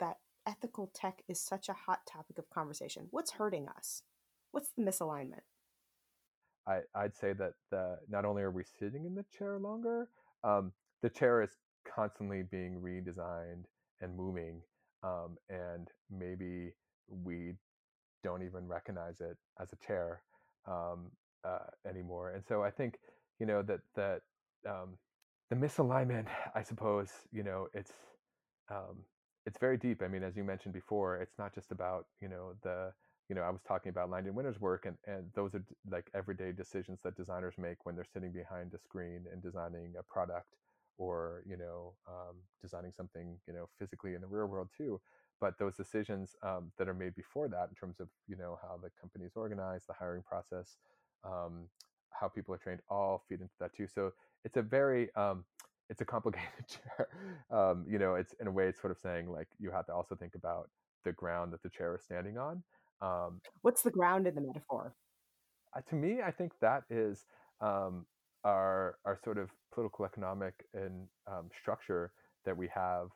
[0.00, 3.08] that ethical tech is such a hot topic of conversation?
[3.10, 4.02] What's hurting us?
[4.50, 5.42] What's the misalignment?
[6.66, 10.08] I, I'd say that the, not only are we sitting in the chair longer,
[10.44, 10.72] um,
[11.02, 11.50] the chair is
[11.84, 13.64] constantly being redesigned
[14.00, 14.60] and moving,
[15.02, 16.72] um, and maybe
[17.08, 17.54] we
[18.22, 20.22] don't even recognize it as a chair
[20.66, 21.10] um,
[21.44, 22.32] uh, anymore.
[22.32, 22.98] And so I think
[23.38, 24.22] you know that that
[24.66, 24.98] um,
[25.50, 27.92] the misalignment, I suppose, you know, it's
[28.70, 29.04] um,
[29.46, 30.02] it's very deep.
[30.02, 32.92] I mean, as you mentioned before, it's not just about you know the
[33.28, 36.52] you know I was talking about Langdon Winner's work, and and those are like everyday
[36.52, 40.54] decisions that designers make when they're sitting behind a screen and designing a product
[40.98, 45.00] or you know um, designing something you know physically in the real world too
[45.40, 48.76] but those decisions um, that are made before that in terms of you know how
[48.82, 50.76] the company is organized the hiring process
[51.24, 51.68] um,
[52.10, 54.12] how people are trained all feed into that too so
[54.44, 55.44] it's a very um,
[55.88, 57.08] it's a complicated chair
[57.50, 59.92] um, you know it's in a way it's sort of saying like you have to
[59.92, 60.70] also think about
[61.04, 62.62] the ground that the chair is standing on
[63.00, 64.94] um, what's the ground in the metaphor
[65.76, 67.24] uh, to me i think that is
[67.60, 68.06] um,
[68.44, 72.12] our our sort of political economic and um, structure
[72.44, 73.08] that we have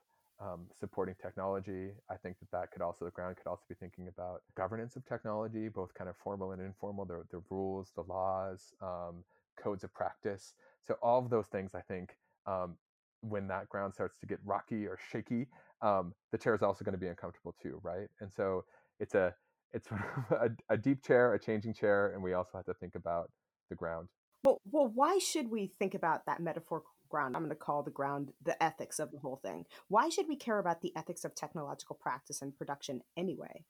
[0.42, 1.90] um, supporting technology.
[2.10, 5.06] I think that that could also the ground could also be thinking about governance of
[5.06, 9.24] technology, both kind of formal and informal, the, the rules, the laws, um,
[9.62, 10.54] codes of practice.
[10.86, 12.16] So all of those things, I think,
[12.46, 12.76] um,
[13.20, 15.46] when that ground starts to get rocky or shaky,
[15.80, 18.08] um, the chair is also going to be uncomfortable too, right?
[18.20, 18.64] And so
[18.98, 19.34] it's a
[19.72, 19.88] it's
[20.30, 23.30] a, a deep chair, a changing chair, and we also have to think about
[23.70, 24.08] the ground.
[24.44, 27.36] Well, well, why should we think about that metaphorical ground?
[27.36, 29.66] I'm going to call the ground the ethics of the whole thing.
[29.88, 33.64] Why should we care about the ethics of technological practice and production anyway?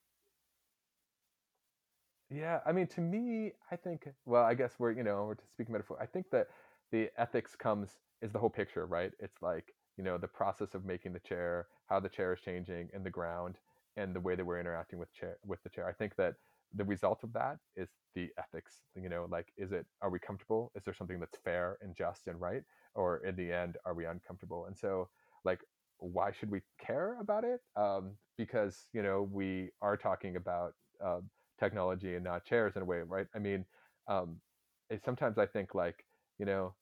[2.31, 4.09] Yeah, I mean, to me, I think.
[4.25, 5.99] Well, I guess we're you know we're speaking metaphor.
[6.01, 6.49] I think that
[6.93, 9.13] the ethics comes is the whole picture, right?
[9.21, 12.91] It's like you know the process of making the chair, how the chair is changing,
[12.95, 13.57] and the ground,
[13.97, 15.89] and the way that we're interacting with chair with the chair.
[15.89, 16.35] I think that
[16.75, 20.73] the result of that is the ethics you know like is it are we comfortable?
[20.77, 22.63] Is there something that's fair and just and right?
[22.95, 24.67] Or in the end are we uncomfortable?
[24.67, 25.09] And so
[25.45, 25.61] like
[25.99, 27.61] why should we care about it?
[27.77, 30.75] Um, because you know we are talking about
[31.05, 31.21] uh,
[31.59, 33.27] technology and not chairs in a way right?
[33.35, 33.65] I mean
[34.09, 34.41] um,
[35.05, 36.05] sometimes i think like
[36.39, 36.75] you know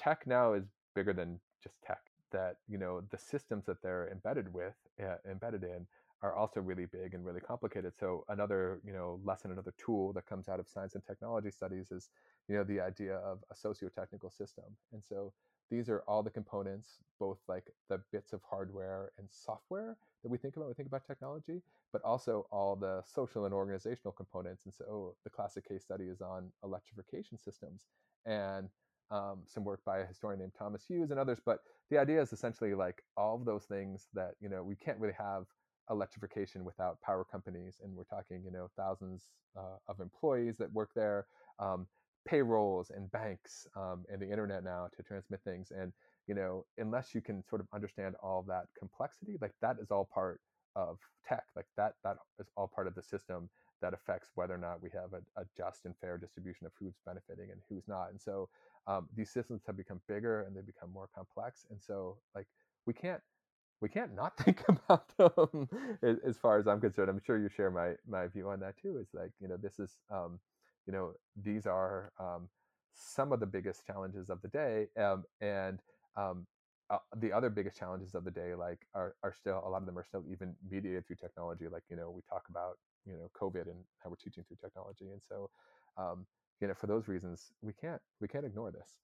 [0.00, 2.00] tech now is bigger than just tech
[2.32, 5.86] that you know the systems that they're embedded with uh, embedded in
[6.22, 7.94] are also really big and really complicated.
[7.98, 11.90] So another, you know, lesson, another tool that comes out of science and technology studies
[11.90, 12.10] is,
[12.48, 14.64] you know, the idea of a socio-technical system.
[14.92, 15.32] And so
[15.70, 20.36] these are all the components, both like the bits of hardware and software that we
[20.36, 24.64] think about when we think about technology, but also all the social and organizational components.
[24.66, 27.86] And so the classic case study is on electrification systems
[28.26, 28.68] and
[29.10, 31.40] um, some work by a historian named Thomas Hughes and others.
[31.44, 34.98] But the idea is essentially like all of those things that, you know, we can't
[34.98, 35.44] really have
[35.90, 40.90] electrification without power companies, and we're talking, you know, thousands uh, of employees that work
[40.94, 41.26] there,
[41.58, 41.86] um,
[42.26, 45.72] payrolls and banks um, and the internet now to transmit things.
[45.76, 45.92] And
[46.26, 50.08] you know, unless you can sort of understand all that complexity, like that is all
[50.14, 50.40] part
[50.76, 51.44] of tech.
[51.56, 53.50] Like that that is all part of the system
[53.82, 56.94] that affects whether or not we have a, a just and fair distribution of who's
[57.06, 58.10] benefiting and who's not.
[58.10, 58.48] And so
[58.86, 61.66] um, these systems have become bigger and they become more complex.
[61.70, 62.46] And so like
[62.86, 63.20] we can't
[63.80, 65.68] we can't not think about them
[66.26, 67.10] as far as I'm concerned.
[67.10, 68.98] I'm sure you share my my view on that too.
[68.98, 70.38] Is like you know this is um,
[70.86, 71.12] you know
[71.42, 72.48] these are um,
[72.94, 75.80] some of the biggest challenges of the day, um, and
[76.16, 76.46] um,
[76.90, 79.86] uh, the other biggest challenges of the day like are, are still a lot of
[79.86, 83.30] them are still even mediated through technology like you know we talk about you know
[83.40, 85.48] covid and how we're teaching through technology and so
[85.96, 86.26] um,
[86.60, 88.98] you know for those reasons we can't we can't ignore this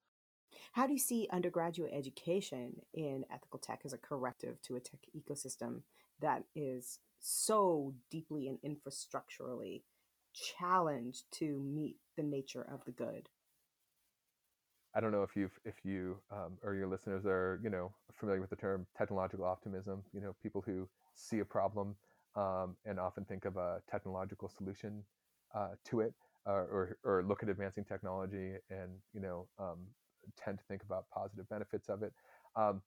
[0.73, 5.01] how do you see undergraduate education in ethical tech as a corrective to a tech
[5.17, 5.81] ecosystem
[6.21, 9.83] that is so deeply and infrastructurally
[10.33, 13.29] challenged to meet the nature of the good
[14.97, 18.41] I don't know if you've if you um, or your listeners are you know familiar
[18.41, 20.03] with the term technological optimism.
[20.15, 21.97] You know, people who see a problem
[22.35, 25.05] um, and often think of a technological solution
[25.55, 26.15] uh, to it,
[26.47, 29.79] uh, or or look at advancing technology and you know um,
[30.43, 32.13] tend to think about positive benefits of it.
[32.57, 32.83] Um,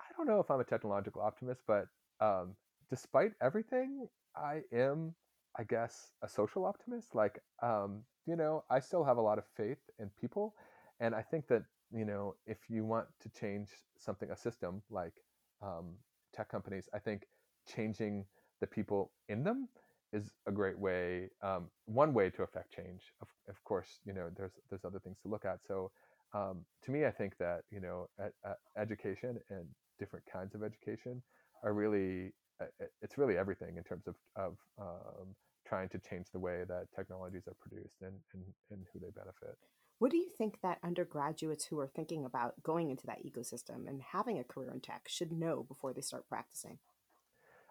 [0.00, 1.86] I don't know if I'm a technological optimist, but
[2.20, 2.54] um,
[2.90, 5.14] despite everything, I am,
[5.58, 7.14] I guess, a social optimist.
[7.14, 10.54] Like, um, you know, I still have a lot of faith in people
[11.00, 15.14] and I think that you know if you want to change something, a system like
[15.62, 15.96] um,
[16.34, 17.26] tech companies, I think
[17.68, 18.24] changing
[18.60, 19.68] the people in them
[20.12, 23.02] is a great way, um, one way to affect change.
[23.20, 25.58] Of, of course, you know there's there's other things to look at.
[25.66, 25.90] So
[26.34, 28.08] um, to me, I think that you know
[28.76, 29.66] education and
[29.98, 31.22] different kinds of education
[31.64, 32.32] are really
[33.00, 35.34] it's really everything in terms of of um,
[35.66, 39.56] trying to change the way that technologies are produced and, and, and who they benefit.
[39.98, 44.02] What do you think that undergraduates who are thinking about going into that ecosystem and
[44.02, 46.78] having a career in tech should know before they start practicing?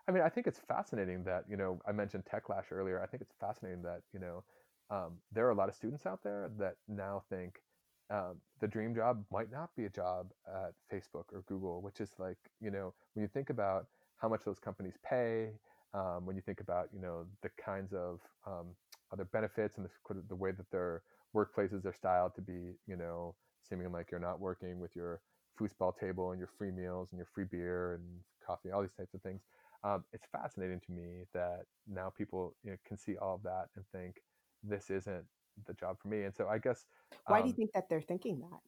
[0.07, 3.01] I mean, I think it's fascinating that, you know, I mentioned TechLash earlier.
[3.01, 4.43] I think it's fascinating that, you know,
[4.89, 7.61] um, there are a lot of students out there that now think
[8.09, 12.11] um, the dream job might not be a job at Facebook or Google, which is
[12.19, 13.85] like, you know, when you think about
[14.17, 15.51] how much those companies pay,
[15.93, 18.67] um, when you think about, you know, the kinds of um,
[19.13, 21.03] other benefits and the, the way that they're
[21.35, 23.35] workplaces are styled to be, you know,
[23.67, 25.21] seeming like you're not working with your
[25.59, 28.03] foosball table and your free meals and your free beer and
[28.45, 29.41] coffee, all these types of things.
[29.83, 33.69] Um, it's fascinating to me that now people you know, can see all of that
[33.75, 34.21] and think
[34.63, 35.25] this isn't
[35.65, 36.23] the job for me.
[36.23, 36.85] And so I guess
[37.27, 38.61] why um, do you um think that they're thinking that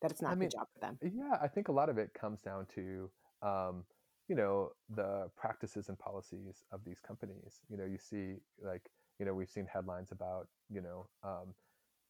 [0.00, 1.00] that it's not I mean, the job for them?
[1.02, 3.10] Yeah, I think a lot of it comes down to
[3.42, 3.84] um,
[4.28, 7.60] you know the practices and policies of these companies.
[7.68, 11.54] You know, you see like you know we've seen headlines about you know um,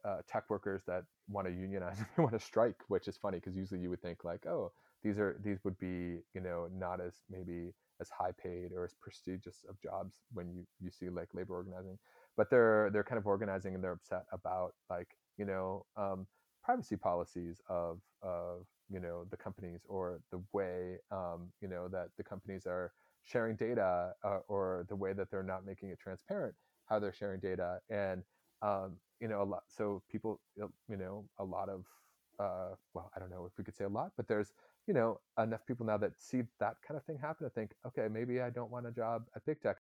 [0.05, 3.39] uh, tech workers that want to unionize and they want to strike, which is funny
[3.39, 4.73] because usually you would think like, oh,
[5.03, 7.73] these are these would be you know not as maybe
[8.03, 11.99] as high paid or as prestigious of jobs when you you see like labor organizing,
[12.37, 16.27] but they're they're kind of organizing and they're upset about like you know um,
[16.63, 22.09] privacy policies of of you know the companies or the way um, you know that
[22.19, 22.93] the companies are
[23.25, 26.55] sharing data uh, or the way that they're not making it transparent
[26.87, 27.81] how they're sharing data.
[27.91, 28.25] And
[28.63, 31.87] um, you know a lot so people you know a lot of
[32.41, 34.53] uh, well i don't know if we could say a lot but there's
[34.87, 38.09] you know enough people now that see that kind of thing happen to think okay
[38.11, 39.77] maybe i don't want a job at big tech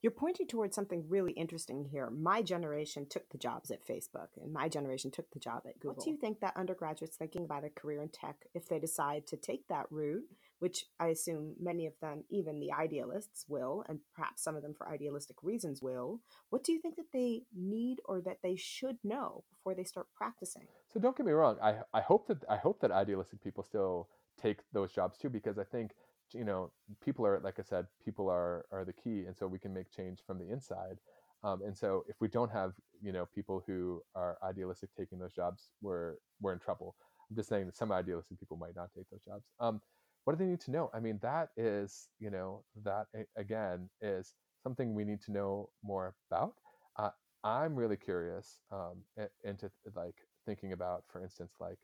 [0.00, 2.10] you're pointing towards something really interesting here.
[2.10, 5.96] My generation took the jobs at Facebook, and my generation took the job at Google.
[5.96, 9.26] What do you think that undergraduates thinking about a career in tech, if they decide
[9.28, 10.24] to take that route,
[10.58, 14.74] which I assume many of them, even the idealists, will, and perhaps some of them
[14.74, 18.96] for idealistic reasons will, what do you think that they need or that they should
[19.04, 20.66] know before they start practicing?
[20.96, 21.58] So don't get me wrong.
[21.62, 24.08] I, I hope that I hope that idealistic people still
[24.40, 25.90] take those jobs too, because I think
[26.32, 26.72] you know
[27.04, 29.90] people are like i said people are are the key and so we can make
[29.90, 30.96] change from the inside.
[31.44, 32.72] Um, and so if we don't have
[33.02, 36.96] you know people who are idealistic taking those jobs we're we're in trouble.
[37.28, 39.44] I'm just saying that some idealistic people might not take those jobs.
[39.60, 39.82] Um,
[40.24, 40.90] what do they need to know?
[40.94, 44.32] I mean that is you know that again is
[44.62, 46.54] something we need to know more about.
[46.98, 47.10] Uh,
[47.44, 49.02] i'm really curious um,
[49.44, 50.16] into like
[50.46, 51.78] thinking about for instance like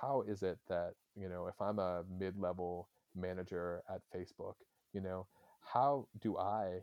[0.00, 4.54] how is it that you know if i'm a mid-level manager at Facebook,
[4.92, 5.26] you know,
[5.60, 6.80] how do I,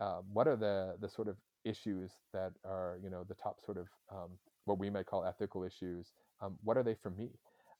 [0.00, 3.78] uh, what are the the sort of issues that are, you know, the top sort
[3.78, 4.30] of um,
[4.64, 6.12] what we might call ethical issues?
[6.42, 7.30] Um, what are they for me?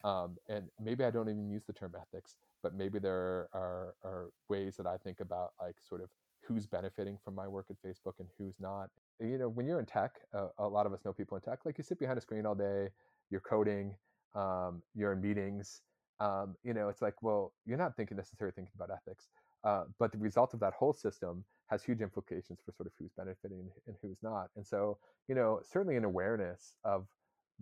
[0.05, 4.31] Um, and maybe I don't even use the term ethics, but maybe there are, are
[4.49, 6.11] ways that I think about like sort of
[6.43, 8.91] who's benefiting from my work at Facebook and who's not.
[9.21, 11.61] You know, when you're in tech, uh, a lot of us know people in tech.
[11.65, 12.89] Like you sit behind a screen all day,
[13.31, 13.95] you're coding,
[14.35, 15.83] um, you're in meetings,
[16.21, 19.29] um, you know, it's like, well, you're not thinking necessarily thinking about ethics,
[19.65, 23.11] uh, but the result of that whole system has huge implications for sort of who's
[23.17, 24.49] benefiting and who's not.
[24.57, 24.99] And so,
[25.29, 27.07] you know, certainly an awareness of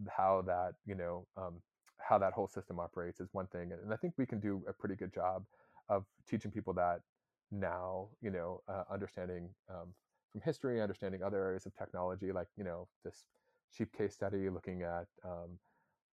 [0.09, 1.55] how that, you know, um,
[1.98, 3.72] how that whole system operates is one thing.
[3.72, 5.44] And I think we can do a pretty good job
[5.88, 7.00] of teaching people that
[7.50, 9.94] now, you know, uh, understanding um,
[10.35, 13.22] from history, understanding other areas of technology, like, you know, this
[13.72, 15.61] cheap case study looking at, um,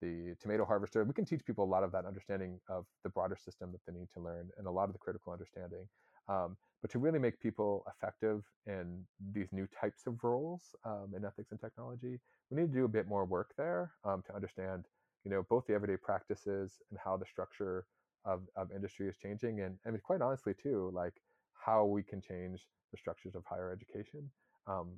[0.00, 1.04] the tomato harvester.
[1.04, 3.92] We can teach people a lot of that understanding of the broader system that they
[3.98, 5.88] need to learn and a lot of the critical understanding.
[6.28, 11.24] Um, but to really make people effective in these new types of roles um, in
[11.24, 12.20] ethics and technology,
[12.50, 14.86] we need to do a bit more work there um, to understand,
[15.24, 17.86] you know, both the everyday practices and how the structure
[18.24, 21.14] of, of industry is changing, and I mean, quite honestly, too, like
[21.54, 24.30] how we can change the structures of higher education
[24.68, 24.92] um,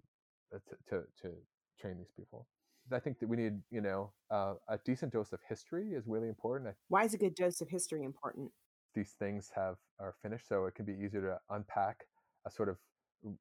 [0.52, 1.34] to, to, to
[1.80, 2.46] train these people.
[2.92, 6.28] I think that we need, you know, uh, a decent dose of history is really
[6.28, 6.74] important.
[6.88, 8.50] Why is a good dose of history important?
[8.94, 12.04] These things have are finished, so it can be easier to unpack
[12.46, 12.76] a sort of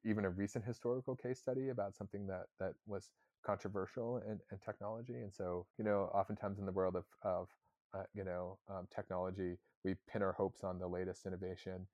[0.04, 3.10] even a recent historical case study about something that that was
[3.44, 5.12] controversial in, in technology.
[5.12, 7.48] And so, you know, oftentimes in the world of of
[7.94, 11.86] uh, you know um, technology, we pin our hopes on the latest innovation,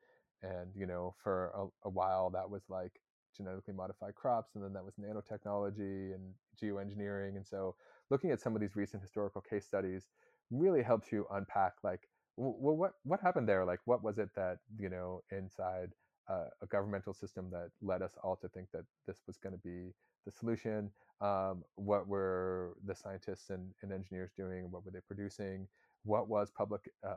[0.42, 3.00] and you know, for a, a while that was like
[3.36, 7.36] genetically modified crops, and then that was nanotechnology and geoengineering.
[7.36, 7.74] And so,
[8.10, 10.06] looking at some of these recent historical case studies
[10.50, 13.64] really helps you unpack like, well, what what happened there?
[13.64, 15.90] Like, what was it that you know inside
[16.28, 19.60] uh, a governmental system that led us all to think that this was going to
[19.62, 19.92] be
[20.24, 20.90] the solution?
[21.20, 24.70] Um, what were the scientists and, and, engineers doing?
[24.70, 25.68] What were they producing?
[26.04, 27.08] What was public uh,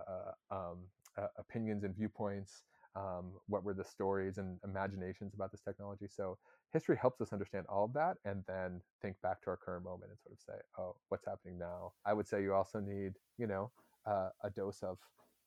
[0.51, 0.77] uh um,
[1.17, 2.63] uh, opinions and viewpoints?
[2.95, 6.05] Um, what were the stories and imaginations about this technology.
[6.07, 6.37] So
[6.71, 10.11] history helps us understand all of that and then think back to our current moment
[10.11, 11.93] and sort of say, oh, what's happening now?
[12.05, 13.71] I would say you also need, you know,
[14.05, 14.97] uh, a dose of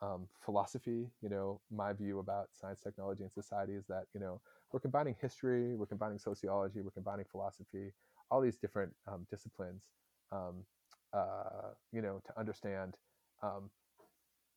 [0.02, 1.06] um, philosophy.
[1.22, 4.40] You know, my view about science, technology, and society is that, you know,
[4.72, 7.92] we're combining history, we're combining sociology, we're combining philosophy,
[8.30, 9.84] all these different um, disciplines,
[10.32, 10.64] um,
[11.12, 12.94] uh, you know, to understand
[13.42, 13.70] um,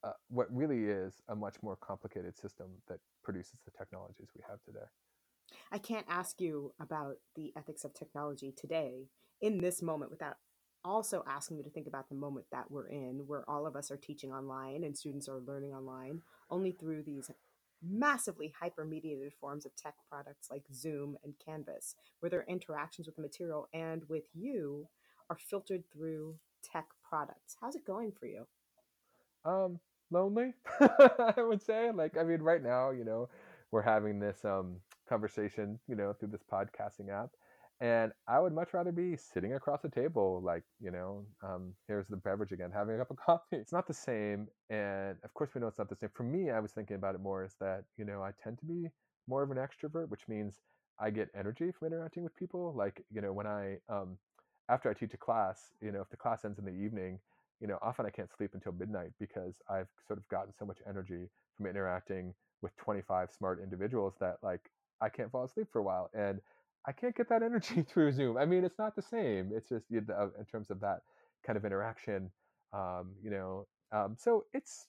[0.03, 4.61] uh, what really is a much more complicated system that produces the technologies we have
[4.63, 4.85] today.
[5.71, 9.09] I can't ask you about the ethics of technology today
[9.41, 10.37] in this moment without
[10.85, 13.91] also asking you to think about the moment that we're in, where all of us
[13.91, 17.29] are teaching online and students are learning online only through these
[17.81, 23.15] massively hyper mediated forms of tech products like Zoom and Canvas, where their interactions with
[23.15, 24.87] the material and with you
[25.29, 27.55] are filtered through tech products.
[27.59, 28.47] How's it going for you?
[29.45, 29.79] Um,
[30.11, 33.29] lonely i would say like i mean right now you know
[33.71, 37.29] we're having this um conversation you know through this podcasting app
[37.81, 42.07] and i would much rather be sitting across the table like you know um here's
[42.07, 43.57] the beverage again having a cup of coffee.
[43.57, 46.09] It's not the same and of course we know it's not the same.
[46.13, 48.65] For me i was thinking about it more is that you know i tend to
[48.65, 48.89] be
[49.27, 50.55] more of an extrovert which means
[50.99, 52.73] i get energy from interacting with people.
[52.75, 54.17] Like you know when i um
[54.69, 57.19] after i teach a class you know if the class ends in the evening
[57.59, 60.79] you know, often I can't sleep until midnight because I've sort of gotten so much
[60.87, 64.61] energy from interacting with 25 smart individuals that like
[65.01, 66.09] I can't fall asleep for a while.
[66.13, 66.39] And
[66.87, 68.37] I can't get that energy through Zoom.
[68.37, 69.51] I mean, it's not the same.
[69.53, 71.01] It's just you know, in terms of that
[71.45, 72.31] kind of interaction,
[72.73, 73.67] um, you know.
[73.91, 74.87] Um, so it's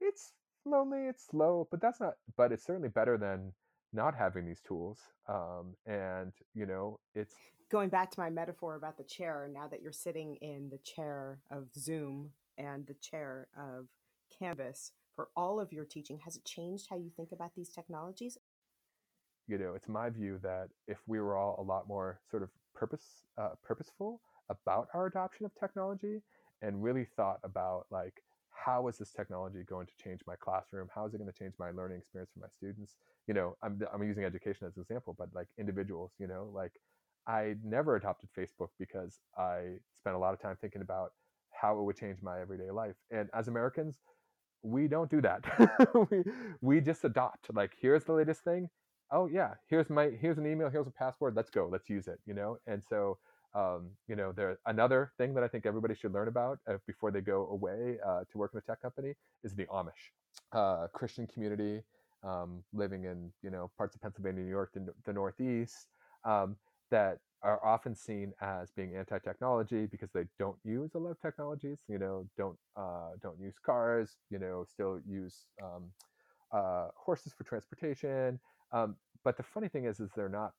[0.00, 0.32] it's
[0.64, 2.14] lonely, it's slow, but that's not.
[2.36, 3.52] But it's certainly better than
[3.92, 4.98] not having these tools.
[5.28, 7.34] Um, and you know, it's
[7.74, 11.40] going back to my metaphor about the chair, now that you're sitting in the chair
[11.50, 13.88] of Zoom and the chair of
[14.38, 18.38] Canvas for all of your teaching, has it changed how you think about these technologies?
[19.48, 22.50] You know, it's my view that if we were all a lot more sort of
[22.76, 26.22] purpose uh, purposeful about our adoption of technology
[26.62, 30.88] and really thought about like how is this technology going to change my classroom?
[30.94, 32.94] How is it going to change my learning experience for my students?
[33.26, 36.72] You know, I'm I'm using education as an example, but like individuals, you know, like
[37.26, 41.12] I never adopted Facebook because I spent a lot of time thinking about
[41.52, 42.96] how it would change my everyday life.
[43.10, 44.00] And as Americans,
[44.62, 45.44] we don't do that.
[46.10, 46.22] we,
[46.60, 47.54] we just adopt.
[47.54, 48.68] Like, here's the latest thing.
[49.10, 50.70] Oh yeah, here's my here's an email.
[50.70, 51.36] Here's a password.
[51.36, 51.68] Let's go.
[51.70, 52.18] Let's use it.
[52.26, 52.56] You know.
[52.66, 53.18] And so,
[53.54, 57.10] um, you know, there another thing that I think everybody should learn about uh, before
[57.12, 59.14] they go away uh, to work in a tech company
[59.44, 60.10] is the Amish
[60.52, 61.82] uh, Christian community
[62.24, 65.88] um, living in you know parts of Pennsylvania, New York, the, the Northeast.
[66.24, 66.56] Um,
[66.94, 71.78] that are often seen as being anti-technology because they don't use a lot of technologies.
[71.88, 74.16] You know, don't uh, don't use cars.
[74.30, 75.90] You know, still use um,
[76.52, 78.38] uh, horses for transportation.
[78.72, 80.52] Um, but the funny thing is, is they're not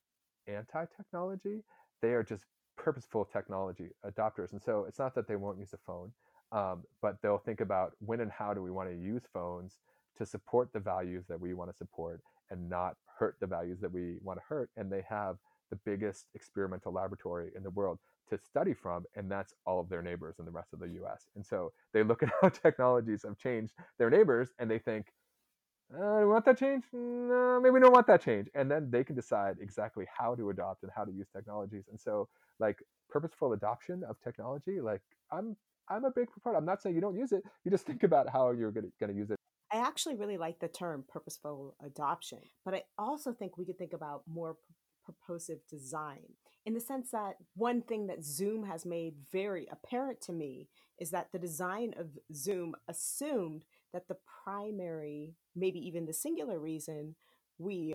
[0.48, 1.64] anti-technology.
[2.02, 2.44] They are just
[2.78, 4.52] purposeful technology adopters.
[4.52, 6.12] And so it's not that they won't use a phone,
[6.52, 9.78] um, but they'll think about when and how do we want to use phones
[10.18, 12.20] to support the values that we want to support
[12.52, 14.70] and not hurt the values that we want to hurt.
[14.76, 15.38] And they have
[15.70, 18.00] the biggest experimental laboratory in the world
[18.30, 21.28] to study from, and that's all of their neighbors in the rest of the US.
[21.36, 25.08] And so they look at how technologies have changed their neighbors and they think,
[25.94, 26.84] uh, we want that change?
[26.92, 28.48] No, maybe we don't want that change.
[28.56, 31.86] And then they can decide exactly how to adopt and how to use technologies.
[31.90, 32.28] And so,
[32.60, 35.02] like purposeful adoption of technology, like
[35.32, 35.56] I'm
[35.88, 36.60] I'm a big proponent.
[36.60, 37.44] I'm not saying you don't use it.
[37.64, 39.38] You just think about how you're going to use it.
[39.72, 43.94] I actually really like the term purposeful adoption, but I also think we could think
[43.94, 44.58] about more
[45.06, 46.24] purposive design
[46.66, 50.68] in the sense that one thing that Zoom has made very apparent to me
[51.00, 57.16] is that the design of Zoom assumed that the primary, maybe even the singular reason
[57.60, 57.94] we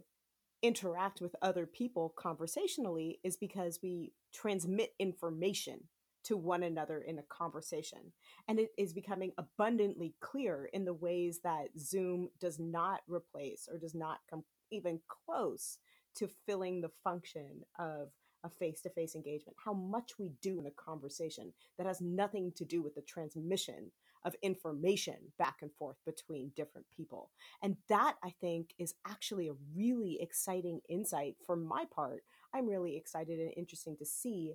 [0.63, 5.81] interact with other people conversationally is because we transmit information
[6.23, 8.13] to one another in a conversation.
[8.47, 13.79] And it is becoming abundantly clear in the ways that Zoom does not replace or
[13.79, 15.79] does not come even close
[16.17, 18.11] to filling the function of
[18.43, 22.53] a face to face engagement, how much we do in a conversation that has nothing
[22.57, 23.91] to do with the transmission
[24.25, 27.31] of information back and forth between different people.
[27.63, 32.23] And that I think is actually a really exciting insight for my part.
[32.55, 34.55] I'm really excited and interesting to see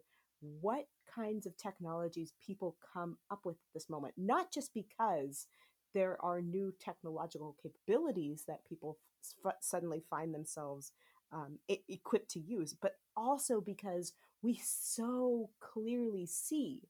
[0.61, 5.47] what kinds of technologies people come up with at this moment, not just because
[5.93, 8.99] there are new technological capabilities that people
[9.45, 10.91] f- suddenly find themselves
[11.31, 16.81] um, equipped to use, but also because we so clearly see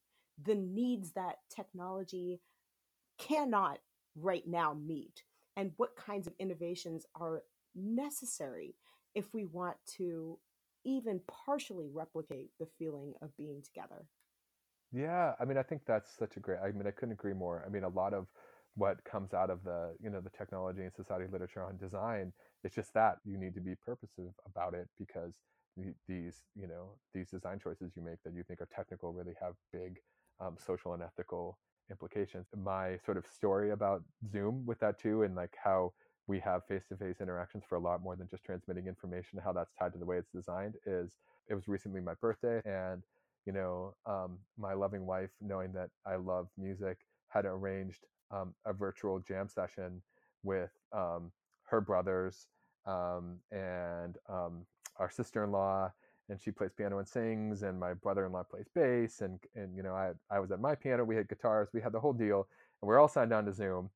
[0.43, 2.41] the needs that technology
[3.17, 3.79] cannot
[4.15, 5.23] right now meet
[5.55, 8.75] and what kinds of innovations are necessary
[9.13, 10.37] if we want to
[10.83, 14.05] even partially replicate the feeling of being together.
[14.91, 16.59] Yeah, I mean, I think that's such a great.
[16.63, 17.63] I mean, I couldn't agree more.
[17.65, 18.27] I mean, a lot of
[18.75, 22.33] what comes out of the you know the technology and society literature on design.
[22.63, 25.35] It's just that you need to be purposive about it because
[26.07, 29.53] these you know these design choices you make that you think are technical really have
[29.73, 29.97] big
[30.39, 31.57] um, social and ethical
[31.91, 32.47] implications.
[32.55, 35.93] My sort of story about zoom with that too and like how
[36.27, 39.93] we have face-to-face interactions for a lot more than just transmitting information how that's tied
[39.93, 41.17] to the way it's designed is
[41.49, 43.03] it was recently my birthday and
[43.45, 46.97] you know um, my loving wife knowing that i love music
[47.29, 48.03] had arranged
[48.35, 50.01] um, a virtual jam session
[50.43, 51.31] with um,
[51.63, 52.47] her brothers
[52.85, 54.65] um, and um,
[54.97, 55.91] our sister-in-law
[56.29, 59.93] and she plays piano and sings and my brother-in-law plays bass and and you know
[59.93, 62.47] I I was at my piano we had guitars we had the whole deal
[62.81, 63.89] and we're all signed on to Zoom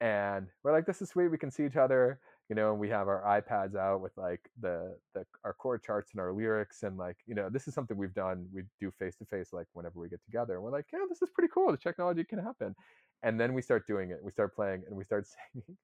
[0.00, 2.88] and we're like this is sweet we can see each other you know and we
[2.88, 6.98] have our iPads out with like the the our chord charts and our lyrics and
[6.98, 10.00] like you know this is something we've done we do face to face like whenever
[10.00, 12.74] we get together and we're like yeah this is pretty cool the technology can happen
[13.22, 15.76] and then we start doing it we start playing and we start singing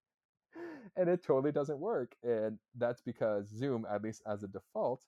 [0.96, 2.14] and it totally doesn't work.
[2.22, 5.04] And that's because Zoom, at least as a default,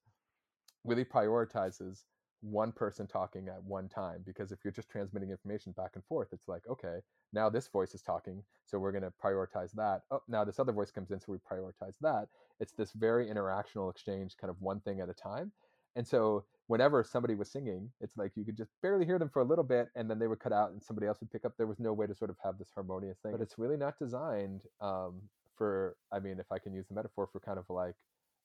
[0.85, 2.05] really prioritizes
[2.41, 4.23] one person talking at one time.
[4.25, 6.99] Because if you're just transmitting information back and forth, it's like, okay,
[7.33, 10.03] now this voice is talking, so we're going to prioritize that.
[10.11, 12.29] Oh, now this other voice comes in, so we prioritize that.
[12.61, 15.53] It's this very interactional exchange, kind of one thing at a time.
[15.97, 19.41] And so whenever somebody was singing, it's like you could just barely hear them for
[19.41, 21.53] a little bit and then they would cut out and somebody else would pick up.
[21.57, 23.33] There was no way to sort of have this harmonious thing.
[23.33, 25.23] But it's really not designed um,
[25.59, 27.97] for i mean if i can use the metaphor for kind of like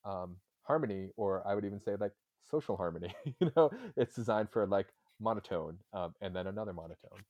[0.03, 2.11] um, harmony or i would even say like
[2.49, 4.87] social harmony you know it's designed for like
[5.21, 7.23] monotone um, and then another monotone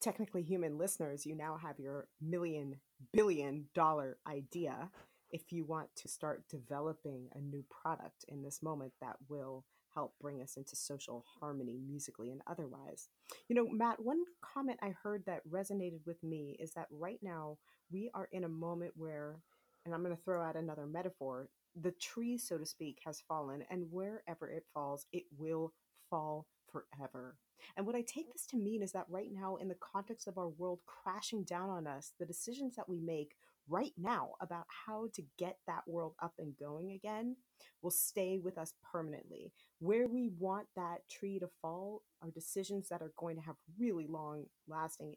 [0.00, 2.74] technically human listeners you now have your million
[3.12, 4.90] billion dollar idea
[5.30, 9.64] if you want to start developing a new product in this moment that will
[9.94, 13.08] help bring us into social harmony musically and otherwise.
[13.48, 17.58] You know, Matt, one comment I heard that resonated with me is that right now
[17.90, 19.40] we are in a moment where,
[19.84, 21.48] and I'm going to throw out another metaphor,
[21.80, 25.72] the tree, so to speak, has fallen, and wherever it falls, it will
[26.10, 27.36] fall forever.
[27.76, 30.38] And what I take this to mean is that right now, in the context of
[30.38, 33.34] our world crashing down on us, the decisions that we make
[33.68, 37.36] right now about how to get that world up and going again
[37.82, 39.52] will stay with us permanently.
[39.78, 44.06] Where we want that tree to fall are decisions that are going to have really
[44.08, 45.14] long lasting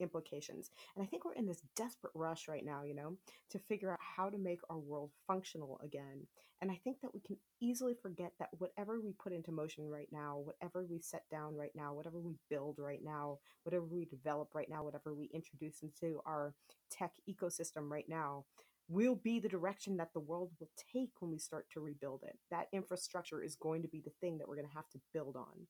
[0.00, 0.70] implications.
[0.94, 3.16] And I think we're in this desperate rush right now, you know,
[3.50, 6.26] to figure out how to make our world functional again.
[6.60, 10.08] And I think that we can easily forget that whatever we put into motion right
[10.10, 14.54] now, whatever we set down right now, whatever we build right now, whatever we develop
[14.54, 16.54] right now, whatever we introduce into our
[16.90, 18.44] tech ecosystem right now,
[18.88, 22.38] will be the direction that the world will take when we start to rebuild it.
[22.50, 25.36] That infrastructure is going to be the thing that we're going to have to build
[25.36, 25.66] on.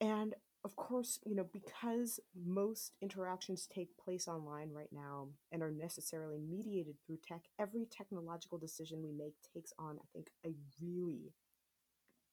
[0.00, 0.34] And
[0.64, 6.38] of course, you know, because most interactions take place online right now and are necessarily
[6.38, 10.50] mediated through tech, every technological decision we make takes on, I think, a
[10.80, 11.32] really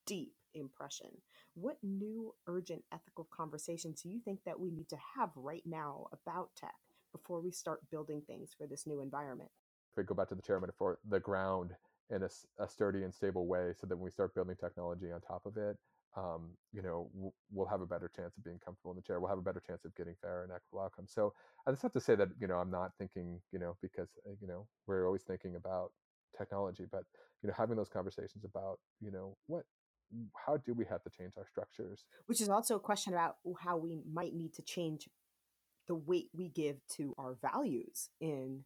[0.05, 1.09] deep impression.
[1.55, 6.07] What new urgent ethical conversations do you think that we need to have right now
[6.11, 6.75] about tech
[7.11, 9.49] before we start building things for this new environment?
[9.91, 11.71] if we go back to the chair metaphor, the ground
[12.09, 15.21] in a, a sturdy and stable way, so that when we start building technology on
[15.21, 15.77] top of it,
[16.17, 17.09] um, you know,
[17.51, 19.19] we'll have a better chance of being comfortable in the chair.
[19.19, 21.11] We'll have a better chance of getting fair and equitable outcomes.
[21.13, 21.33] So
[21.67, 24.33] I just have to say that you know I'm not thinking you know because uh,
[24.41, 25.91] you know we're always thinking about
[26.37, 27.03] technology, but
[27.41, 29.63] you know having those conversations about you know what
[30.45, 33.77] how do we have to change our structures which is also a question about how
[33.77, 35.07] we might need to change
[35.87, 38.63] the weight we give to our values in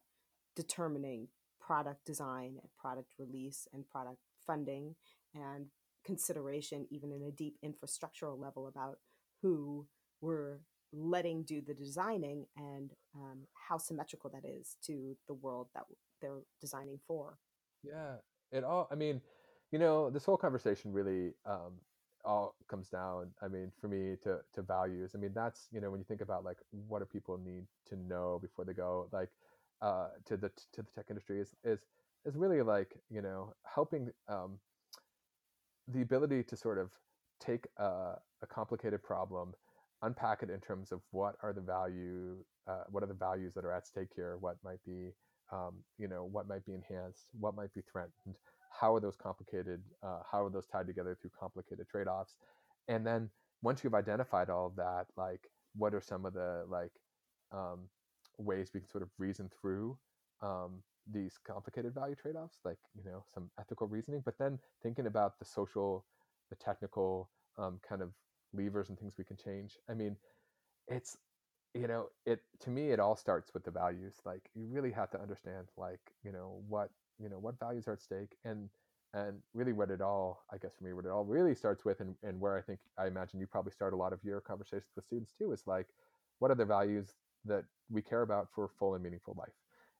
[0.55, 1.27] determining
[1.59, 4.95] product design and product release and product funding
[5.33, 5.67] and
[6.03, 8.99] consideration even in a deep infrastructural level about
[9.41, 9.85] who
[10.21, 10.59] we're
[10.91, 15.83] letting do the designing and um, how symmetrical that is to the world that
[16.21, 17.37] they're designing for.
[17.83, 18.17] Yeah
[18.53, 19.19] it all i mean
[19.71, 21.73] you know this whole conversation really um,
[22.23, 25.91] all comes down i mean for me to to values i mean that's you know
[25.91, 29.29] when you think about like what do people need to know before they go like
[29.81, 31.79] uh, to the to the tech industry is is
[32.23, 34.57] is really like you know helping um,
[35.87, 36.91] the ability to sort of
[37.39, 39.53] take a, a, complicated problem,
[40.01, 43.65] unpack it in terms of what are the value, uh, what are the values that
[43.65, 45.11] are at stake here, what might be,
[45.51, 48.35] um, you know, what might be enhanced, what might be threatened,
[48.71, 52.35] how are those complicated, uh, how are those tied together through complicated trade-offs,
[52.87, 53.29] and then
[53.61, 56.91] once you've identified all of that, like what are some of the like
[57.51, 57.87] um,
[58.37, 59.97] ways we can sort of reason through
[60.41, 60.81] um,
[61.11, 65.45] these complicated value trade-offs like you know some ethical reasoning but then thinking about the
[65.45, 66.05] social
[66.49, 68.09] the technical um, kind of
[68.53, 69.77] levers and things we can change.
[69.89, 70.15] I mean
[70.87, 71.17] it's
[71.73, 74.15] you know it to me it all starts with the values.
[74.25, 76.89] Like you really have to understand like you know what
[77.19, 78.69] you know what values are at stake and
[79.15, 81.99] and really what it all i guess for me what it all really starts with
[81.99, 84.89] and, and where i think i imagine you probably start a lot of your conversations
[84.95, 85.85] with students too is like
[86.39, 87.13] what are the values
[87.45, 89.53] that we care about for full and meaningful life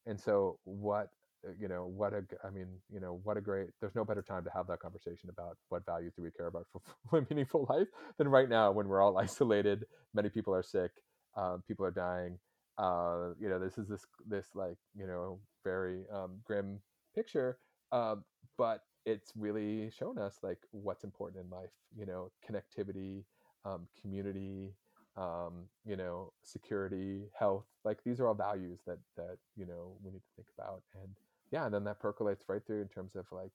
[0.06, 1.10] and so what
[1.48, 4.22] uh, you know what a i mean you know what a great there's no better
[4.22, 7.68] time to have that conversation about what values do we care about for, for meaningful
[7.70, 7.88] life
[8.18, 10.92] than right now when we're all isolated many people are sick
[11.36, 12.38] um, people are dying
[12.78, 16.80] uh, you know this is this this like you know very um, grim
[17.16, 17.58] picture
[17.92, 18.16] uh,
[18.58, 23.24] but it's really shown us like what's important in life you know connectivity
[23.66, 24.74] um, community
[25.16, 27.66] um, you know, security, health.
[27.84, 30.82] Like these are all values that that you know we need to think about.
[31.02, 31.10] And
[31.52, 33.52] yeah, and then that percolates right through in terms of like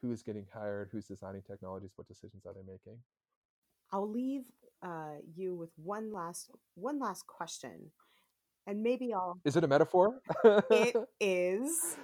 [0.00, 2.98] who's getting hired, who's designing technologies, what decisions are they making.
[3.92, 4.42] I'll leave
[4.82, 7.90] uh, you with one last one last question,
[8.66, 9.38] and maybe I'll.
[9.44, 10.20] Is it a metaphor?
[10.70, 11.96] it is.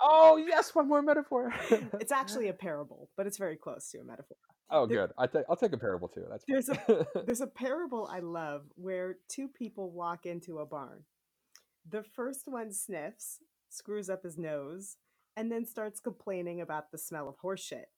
[0.00, 1.52] Oh yes, one more metaphor.
[2.00, 4.36] it's actually a parable, but it's very close to a metaphor.
[4.70, 5.14] Oh, there, good.
[5.18, 6.26] I th- I'll take a parable too.
[6.30, 11.04] That's there's a there's a parable I love where two people walk into a barn.
[11.88, 13.38] The first one sniffs,
[13.70, 14.96] screws up his nose,
[15.36, 17.88] and then starts complaining about the smell of horse shit.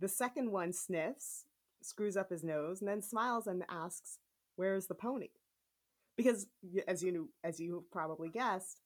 [0.00, 1.44] The second one sniffs,
[1.82, 4.18] screws up his nose, and then smiles and asks,
[4.56, 5.30] "Where's the pony?"
[6.16, 6.46] Because
[6.88, 8.80] as you as you probably guessed,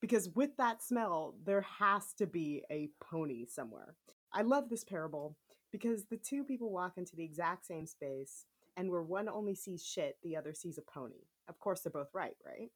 [0.00, 3.96] because with that smell, there has to be a pony somewhere.
[4.32, 5.36] I love this parable
[5.72, 8.44] because the two people walk into the exact same space
[8.76, 11.26] and where one only sees shit the other sees a pony.
[11.48, 12.70] Of course they're both right right?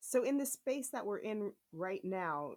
[0.00, 2.54] So in the space that we're in right now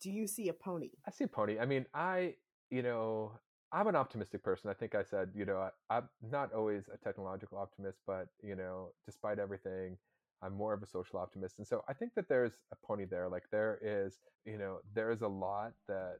[0.00, 0.90] do you see a pony?
[1.06, 1.58] I see a pony.
[1.58, 2.34] I mean i
[2.70, 3.32] you know
[3.72, 4.70] i'm an optimistic person.
[4.70, 8.54] I think i said you know I, i'm not always a technological optimist but you
[8.54, 9.96] know despite everything
[10.42, 11.58] i'm more of a social optimist.
[11.58, 13.28] And so i think that there's a pony there.
[13.28, 16.18] Like there is you know there is a lot that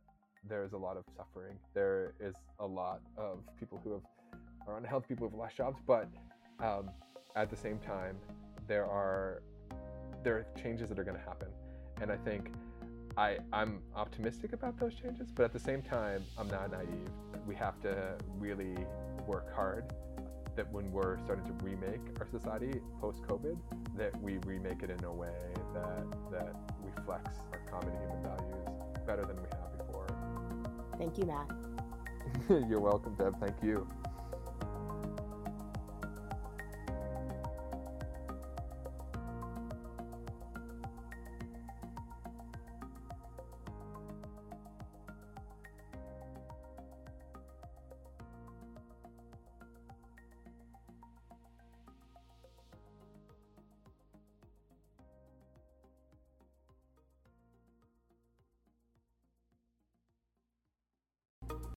[0.48, 1.56] there is a lot of suffering.
[1.72, 4.02] There is a lot of people who have
[4.66, 6.08] are unhealthy, people who have lost jobs, but
[6.60, 6.90] um,
[7.36, 8.16] at the same time,
[8.66, 9.42] there are
[10.22, 11.48] there are changes that are going to happen,
[12.00, 12.50] and I think
[13.16, 17.10] I I'm optimistic about those changes, but at the same time, I'm not naive.
[17.46, 18.76] We have to really
[19.26, 19.92] work hard.
[20.56, 23.56] That when we're starting to remake our society post COVID,
[23.96, 25.34] that we remake it in a way
[25.74, 28.68] that that reflects our common human values
[29.04, 29.63] better than we have.
[30.98, 31.50] Thank you, Matt.
[32.68, 33.38] You're welcome, Deb.
[33.40, 33.86] Thank you.